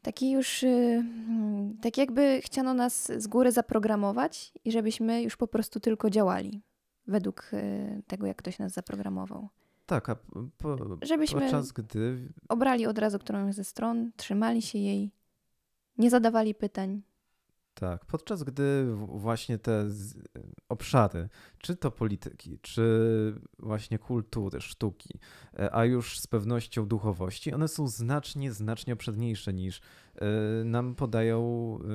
Taki 0.03 0.31
już, 0.31 0.63
y, 0.63 0.67
mm, 0.67 1.79
tak 1.83 1.99
jakby 1.99 2.41
chciano 2.45 2.75
nas 2.75 3.13
z 3.17 3.27
góry 3.27 3.53
zaprogramować 3.53 4.53
i 4.65 4.73
żebyśmy 4.73 5.23
już 5.23 5.37
po 5.37 5.49
prostu 5.49 5.81
tylko 5.81 6.11
działali 6.11 6.63
według 7.07 7.51
y, 7.53 8.03
tego, 8.07 8.27
jak 8.27 8.37
ktoś 8.37 8.59
nas 8.59 8.73
zaprogramował. 8.73 9.49
Tak, 9.87 10.09
a 10.09 10.17
po, 10.59 10.77
żebyśmy 11.03 11.41
podczas 11.41 11.73
gdy... 11.73 12.33
obrali 12.49 12.87
od 12.87 12.99
razu 12.99 13.19
którąś 13.19 13.55
ze 13.55 13.65
stron, 13.65 14.13
trzymali 14.17 14.63
się 14.63 14.79
jej, 14.79 15.11
nie 15.99 16.11
zadawali 16.11 16.55
pytań, 16.55 17.03
tak, 17.75 18.05
podczas 18.05 18.43
gdy 18.43 18.95
właśnie 18.97 19.59
te 19.59 19.85
obszary, 20.69 21.29
czy 21.63 21.77
to 21.77 21.91
polityki, 21.91 22.59
czy 22.63 22.85
właśnie 23.59 23.99
kultury, 23.99 24.61
sztuki, 24.61 25.19
e, 25.59 25.75
a 25.75 25.85
już 25.85 26.21
z 26.21 26.27
pewnością 26.27 26.87
duchowości, 26.87 27.55
one 27.55 27.69
są 27.69 27.89
znacznie, 27.89 28.53
znacznie 28.53 28.93
obszerniejsze 28.93 29.53
niż 29.53 29.81
e, 29.81 30.65
nam 30.65 30.95
podają 30.95 31.41
e, 31.75 31.87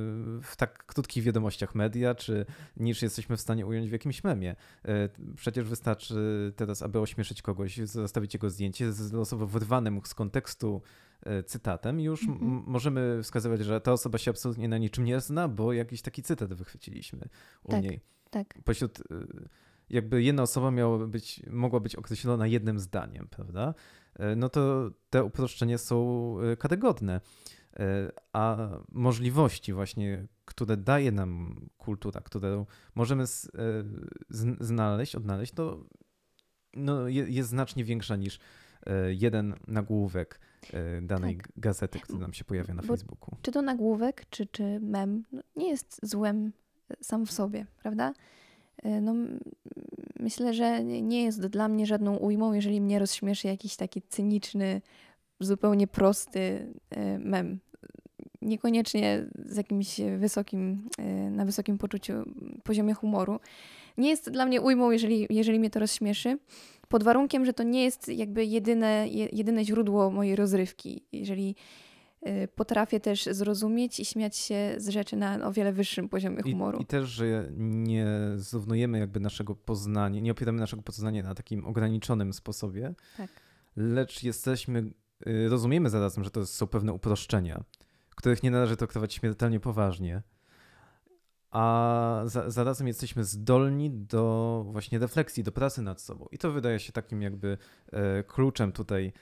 w 0.42 0.56
tak 0.58 0.86
krótkich 0.86 1.24
wiadomościach 1.24 1.76
media, 1.76 2.16
czy 2.16 2.46
niż 2.78 3.02
jesteśmy 3.02 3.38
w 3.38 3.42
stanie 3.42 3.66
ująć 3.66 3.90
w 3.90 3.92
jakimś 3.92 4.24
memie. 4.24 4.56
Przecież 5.36 5.66
wystarczy 5.66 6.54
teraz, 6.56 6.82
aby 6.82 7.00
ośmieszyć 7.00 7.42
kogoś, 7.42 7.78
zostawić 7.78 8.34
jego 8.34 8.50
zdjęcie 8.50 8.94
z 8.94 9.12
losowo 9.12 9.48
wyrwanym 9.48 10.02
z 10.04 10.14
kontekstu 10.14 10.82
cytatem, 11.46 12.00
już 12.00 12.28
mm-hmm. 12.28 12.64
możemy 12.68 13.24
wskazywać, 13.24 13.62
że 13.62 13.82
ta 13.82 13.92
osoba 13.92 14.18
się 14.18 14.32
absolutnie 14.32 14.68
na 14.68 14.78
niczym 14.78 15.06
nie 15.06 15.20
zna, 15.20 15.48
bo 15.48 15.74
jakiś 15.74 16.02
taki 16.02 16.24
cytat 16.24 16.54
wychwyciliśmy 16.54 17.30
u 17.64 17.72
tak, 17.72 17.84
niej. 17.84 18.02
Tak. 18.30 18.54
Pośród, 18.64 19.00
e, 19.00 19.04
jakby 19.90 20.24
jedna 20.24 20.44
osoba 20.44 20.72
miała 20.72 21.08
być, 21.08 21.42
mogła 21.50 21.80
być 21.80 21.96
określona 21.96 22.48
jednym 22.48 22.80
zdaniem, 22.80 23.28
prawda? 23.30 23.74
E, 24.16 24.36
no 24.36 24.50
to 24.50 24.92
te 25.10 25.24
uproszczenia 25.24 25.78
są 25.78 26.36
karygodne. 26.60 27.22
A 28.34 28.70
możliwości 28.92 29.74
właśnie, 29.74 30.28
które 30.46 30.78
daje 30.78 31.12
nam 31.12 31.62
kultura, 31.78 32.22
które 32.22 32.66
możemy 32.96 33.24
znaleźć, 34.60 35.16
odnaleźć, 35.16 35.54
to 35.54 35.86
no, 36.74 37.08
jest 37.08 37.50
znacznie 37.50 37.84
większa 37.84 38.16
niż 38.16 38.40
jeden 39.10 39.56
nagłówek 39.68 40.40
danej 41.02 41.38
tak. 41.38 41.52
gazety, 41.58 42.00
która 42.00 42.20
nam 42.20 42.34
się 42.34 42.44
pojawia 42.44 42.74
na 42.74 42.82
Bo 42.82 42.88
Facebooku. 42.88 43.38
Czy 43.42 43.52
to 43.52 43.62
nagłówek, 43.62 44.26
czy, 44.30 44.46
czy 44.46 44.80
mem, 44.80 45.24
no, 45.32 45.42
nie 45.56 45.70
jest 45.70 46.00
złem 46.04 46.52
sam 47.02 47.26
w 47.26 47.32
sobie, 47.32 47.66
prawda? 47.82 48.14
E, 48.84 49.02
no, 49.02 49.14
myślę, 50.20 50.54
że 50.54 50.84
nie 50.84 51.24
jest 51.24 51.48
dla 51.48 51.68
mnie 51.68 51.86
żadną 51.86 52.18
ujmą, 52.18 52.54
jeżeli 52.54 52.82
mnie 52.82 53.00
rozśmieszy 53.00 53.48
jakiś 53.48 53.76
taki 53.76 54.02
cyniczny, 54.02 54.82
zupełnie 55.40 55.88
prosty 55.88 56.74
mem. 57.20 57.60
Niekoniecznie 58.42 59.26
z 59.46 59.58
jakimś 59.58 60.02
wysokim, 60.18 60.90
na 61.32 61.46
wysokim 61.46 61.78
poczuciu, 61.78 62.14
poziomie 62.64 62.94
humoru. 62.94 63.40
Nie 63.98 64.10
jest 64.10 64.30
dla 64.30 64.46
mnie 64.46 64.62
ujmą, 64.62 64.92
jeżeli, 64.92 65.28
jeżeli 65.30 65.60
mnie 65.60 65.70
to 65.70 65.80
rozśmieszy 65.80 66.38
pod 66.88 67.04
warunkiem, 67.04 67.46
że 67.46 67.54
to 67.54 67.64
nie 67.64 67.84
jest 67.84 68.08
jakby 68.08 68.46
jedyne, 68.46 69.08
jedyne 69.10 69.66
źródło 69.66 70.12
mojej 70.12 70.36
rozrywki. 70.36 71.04
Jeżeli 71.12 71.56
potrafię 72.56 73.00
też 73.00 73.26
zrozumieć 73.26 74.00
i 74.00 74.06
śmiać 74.06 74.38
się 74.38 74.76
z 74.78 74.90
rzeczy 74.90 75.16
na 75.16 75.48
o 75.48 75.52
wiele 75.52 75.74
wyższym 75.74 76.10
poziomie 76.10 76.42
humoru. 76.42 76.80
I, 76.80 76.82
I, 76.82 76.86
też, 76.86 77.10
że 77.10 77.50
nie 77.58 78.08
zrównujemy 78.36 79.00
jakby 79.00 79.20
naszego 79.20 79.56
poznania, 79.56 80.22
nie 80.22 80.32
opieramy 80.32 80.60
naszego 80.60 80.82
poznania 80.82 81.24
na 81.24 81.36
takim 81.36 81.66
ograniczonym 81.66 82.34
sposobie, 82.34 82.94
tak. 83.18 83.30
lecz 83.76 84.24
jesteśmy, 84.24 84.92
y, 85.28 85.50
rozumiemy 85.50 85.90
zarazem, 85.90 86.24
że 86.24 86.30
to 86.30 86.46
są 86.46 86.68
pewne 86.68 86.94
uproszczenia, 86.94 87.64
których 88.16 88.44
nie 88.44 88.52
należy 88.52 88.78
traktować 88.78 89.14
śmiertelnie 89.14 89.60
poważnie 89.60 90.24
a 91.52 92.22
za, 92.26 92.50
zarazem 92.50 92.88
jesteśmy 92.88 93.24
zdolni 93.24 93.92
do 93.92 94.66
właśnie 94.72 95.00
refleksji, 95.00 95.44
do 95.44 95.52
pracy 95.52 95.82
nad 95.82 96.02
sobą. 96.02 96.26
I 96.32 96.38
to 96.38 96.52
wydaje 96.52 96.80
się 96.80 96.92
takim 96.92 97.22
jakby 97.22 97.58
e, 97.92 98.24
kluczem 98.24 98.72
tutaj, 98.72 99.14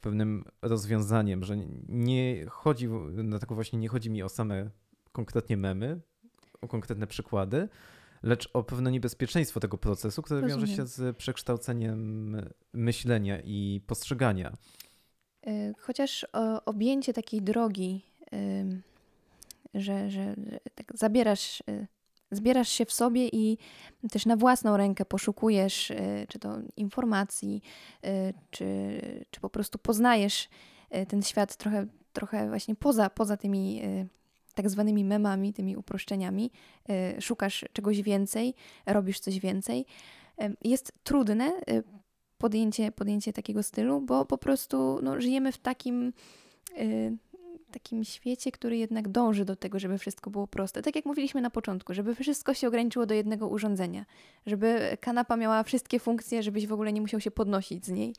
pewnym 0.00 0.44
rozwiązaniem, 0.62 1.44
że 1.44 1.56
nie 1.88 2.46
chodzi, 2.46 2.88
dlatego 3.24 3.54
właśnie 3.54 3.78
nie 3.78 3.88
chodzi 3.88 4.10
mi 4.10 4.22
o 4.22 4.28
same 4.28 4.70
konkretnie 5.12 5.56
memy, 5.56 6.00
o 6.60 6.68
konkretne 6.68 7.06
przykłady, 7.06 7.68
lecz 8.22 8.50
o 8.52 8.62
pewne 8.62 8.90
niebezpieczeństwo 8.90 9.60
tego 9.60 9.78
procesu, 9.78 10.22
które 10.22 10.40
Rozumiem. 10.40 10.66
wiąże 10.66 10.76
się 10.76 10.86
z 10.86 11.16
przekształceniem 11.16 12.36
myślenia 12.72 13.40
i 13.40 13.80
postrzegania. 13.86 14.52
E, 15.46 15.72
chociaż 15.78 16.26
objęcie 16.66 17.12
takiej 17.12 17.42
drogi 17.42 18.02
że, 19.74 20.10
że 20.10 20.34
tak 20.74 20.92
zabierasz, 20.94 21.60
y, 21.60 21.86
zbierasz 22.30 22.68
się 22.68 22.84
w 22.84 22.92
sobie 22.92 23.28
i 23.28 23.58
też 24.10 24.26
na 24.26 24.36
własną 24.36 24.76
rękę 24.76 25.04
poszukujesz, 25.04 25.90
y, 25.90 26.26
czy 26.28 26.38
to 26.38 26.58
informacji, 26.76 27.62
y, 28.06 28.34
czy, 28.50 29.00
czy 29.30 29.40
po 29.40 29.50
prostu 29.50 29.78
poznajesz 29.78 30.48
ten 31.08 31.22
świat 31.22 31.56
trochę, 31.56 31.86
trochę 32.12 32.48
właśnie 32.48 32.74
poza, 32.74 33.10
poza 33.10 33.36
tymi 33.36 33.82
tak 34.54 34.70
zwanymi 34.70 35.04
memami, 35.04 35.52
tymi 35.52 35.76
uproszczeniami, 35.76 36.50
szukasz 37.20 37.64
czegoś 37.72 38.02
więcej, 38.02 38.54
robisz 38.86 39.20
coś 39.20 39.40
więcej. 39.40 39.86
Jest 40.64 40.92
trudne 41.02 41.52
podjęcie, 42.38 42.92
podjęcie 42.92 43.32
takiego 43.32 43.62
stylu, 43.62 44.00
bo 44.00 44.24
po 44.24 44.38
prostu 44.38 45.00
no, 45.02 45.20
żyjemy 45.20 45.52
w 45.52 45.58
takim 45.58 46.12
takim 47.68 48.04
świecie, 48.04 48.52
który 48.52 48.76
jednak 48.76 49.08
dąży 49.08 49.44
do 49.44 49.56
tego, 49.56 49.78
żeby 49.78 49.98
wszystko 49.98 50.30
było 50.30 50.46
proste. 50.46 50.82
Tak 50.82 50.96
jak 50.96 51.04
mówiliśmy 51.04 51.40
na 51.40 51.50
początku, 51.50 51.94
żeby 51.94 52.14
wszystko 52.14 52.54
się 52.54 52.68
ograniczyło 52.68 53.06
do 53.06 53.14
jednego 53.14 53.48
urządzenia, 53.48 54.04
żeby 54.46 54.96
kanapa 55.00 55.36
miała 55.36 55.62
wszystkie 55.62 56.00
funkcje, 56.00 56.42
żebyś 56.42 56.66
w 56.66 56.72
ogóle 56.72 56.92
nie 56.92 57.00
musiał 57.00 57.20
się 57.20 57.30
podnosić 57.30 57.86
z 57.86 57.88
niej. 57.88 58.14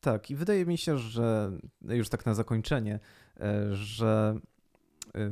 Tak, 0.00 0.30
i 0.30 0.34
wydaje 0.36 0.66
mi 0.66 0.78
się, 0.78 0.98
że 0.98 1.52
już 1.82 2.08
tak 2.08 2.26
na 2.26 2.34
zakończenie, 2.34 3.00
e, 3.40 3.74
że 3.74 4.38
e, 5.14 5.30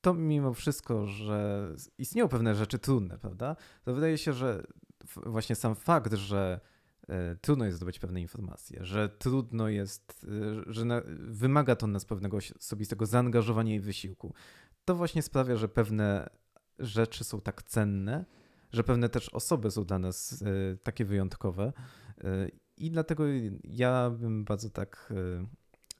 to 0.00 0.14
mimo 0.14 0.54
wszystko, 0.54 1.06
że 1.06 1.68
istnieją 1.98 2.28
pewne 2.28 2.54
rzeczy 2.54 2.78
trudne, 2.78 3.18
prawda? 3.18 3.56
To 3.84 3.94
wydaje 3.94 4.18
się, 4.18 4.32
że 4.32 4.62
właśnie 5.16 5.56
sam 5.56 5.74
fakt, 5.74 6.14
że 6.14 6.60
trudno 7.40 7.64
jest 7.64 7.76
zdobyć 7.76 7.98
pewne 7.98 8.20
informacje, 8.20 8.84
że 8.84 9.08
trudno 9.08 9.68
jest, 9.68 10.26
e, 10.68 10.72
że 10.72 10.84
na, 10.84 11.02
wymaga 11.18 11.76
to 11.76 11.86
nas 11.86 12.04
pewnego 12.04 12.38
osobistego 12.58 13.06
zaangażowania 13.06 13.74
i 13.74 13.80
wysiłku. 13.80 14.34
To 14.84 14.94
właśnie 14.94 15.22
sprawia, 15.22 15.56
że 15.56 15.68
pewne 15.68 16.30
rzeczy 16.78 17.24
są 17.24 17.40
tak 17.40 17.62
cenne, 17.62 18.24
że 18.72 18.84
pewne 18.84 19.08
też 19.08 19.28
osoby 19.28 19.70
są 19.70 19.84
dla 19.84 19.98
nas 19.98 20.42
e, 20.42 20.76
takie 20.76 21.04
wyjątkowe. 21.04 21.72
I 22.76 22.90
dlatego 22.90 23.24
ja 23.64 24.10
bym 24.10 24.44
bardzo 24.44 24.70
tak. 24.70 25.12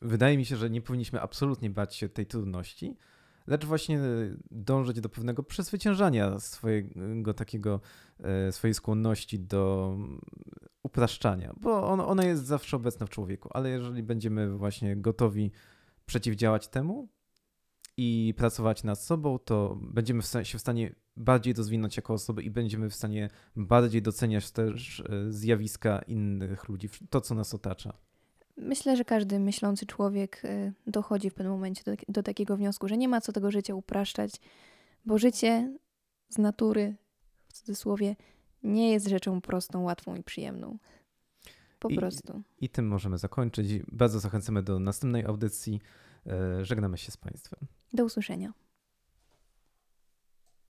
Wydaje 0.03 0.39
mi 0.39 0.45
się, 0.45 0.57
że 0.57 0.71
nie 0.71 0.83
powinniśmy 0.83 1.21
absolutnie 1.21 1.71
bać 1.71 1.95
się 1.97 2.09
tej 2.09 2.27
trudności, 2.27 2.97
lecz 3.47 3.65
właśnie 3.65 4.01
dążyć 4.51 5.01
do 5.01 5.09
pewnego 5.09 5.43
przezwyciężania 5.43 6.39
swojego 6.39 7.35
takiego, 7.35 7.81
e, 8.21 8.53
swojej 8.53 8.75
skłonności 8.75 9.41
do 9.41 9.97
upraszczania, 10.85 11.55
bo 11.61 11.89
on, 11.89 12.01
ona 12.01 12.25
jest 12.25 12.47
zawsze 12.47 12.77
obecna 12.77 13.07
w 13.07 13.11
człowieku, 13.11 13.49
ale 13.53 13.71
jeżeli 13.71 14.03
będziemy 14.03 14.59
właśnie 14.59 14.97
gotowi 14.97 15.51
przeciwdziałać 16.07 16.69
temu 16.69 17.09
i 17.97 18.35
pracować 18.37 18.85
nad 18.85 19.01
sobą, 19.01 19.39
to 19.39 19.79
będziemy 19.81 20.23
w 20.23 20.27
się 20.43 20.59
w 20.59 20.61
stanie 20.61 20.95
bardziej 21.17 21.55
rozwinąć 21.55 21.97
jako 21.97 22.15
osoby 22.15 22.43
i 22.43 22.51
będziemy 22.51 22.91
w 22.91 22.95
stanie 22.95 23.31
bardziej 23.57 24.03
doceniać 24.03 24.51
też 24.51 25.01
e, 25.01 25.33
zjawiska 25.33 25.99
innych 25.99 26.69
ludzi, 26.69 26.89
to 27.11 27.21
co 27.21 27.35
nas 27.35 27.55
otacza. 27.55 27.93
Myślę, 28.57 28.97
że 28.97 29.05
każdy 29.05 29.41
myślący 29.41 29.87
człowiek 29.87 30.45
y, 30.45 30.73
dochodzi 30.87 31.31
w 31.31 31.35
pewnym 31.35 31.53
momencie 31.53 31.83
do, 31.85 31.93
do 32.09 32.23
takiego 32.23 32.57
wniosku, 32.57 32.89
że 32.89 32.97
nie 32.97 33.09
ma 33.09 33.21
co 33.21 33.33
tego 33.33 33.51
życia 33.51 33.75
upraszczać, 33.75 34.33
bo 35.05 35.19
życie 35.19 35.79
z 36.29 36.39
natury, 36.39 36.97
w 37.49 37.53
cudzysłowie, 37.53 38.17
nie 38.65 38.93
jest 38.93 39.09
rzeczą 39.09 39.41
prostą, 39.41 39.83
łatwą 39.83 40.17
i 40.17 40.23
przyjemną. 40.23 40.79
Po 41.79 41.89
I, 41.89 41.97
prostu. 41.97 42.43
I 42.61 42.69
tym 42.69 42.89
możemy 42.89 43.19
zakończyć. 43.19 43.69
Bardzo 43.93 44.21
zachęcamy 44.21 44.63
do 44.63 44.79
następnej 44.79 45.25
audycji. 45.25 45.81
E, 46.27 46.65
żegnamy 46.65 46.99
się 46.99 47.13
z 47.13 47.17
Państwem. 47.17 47.61
Do 47.93 48.05
usłyszenia. 48.05 48.53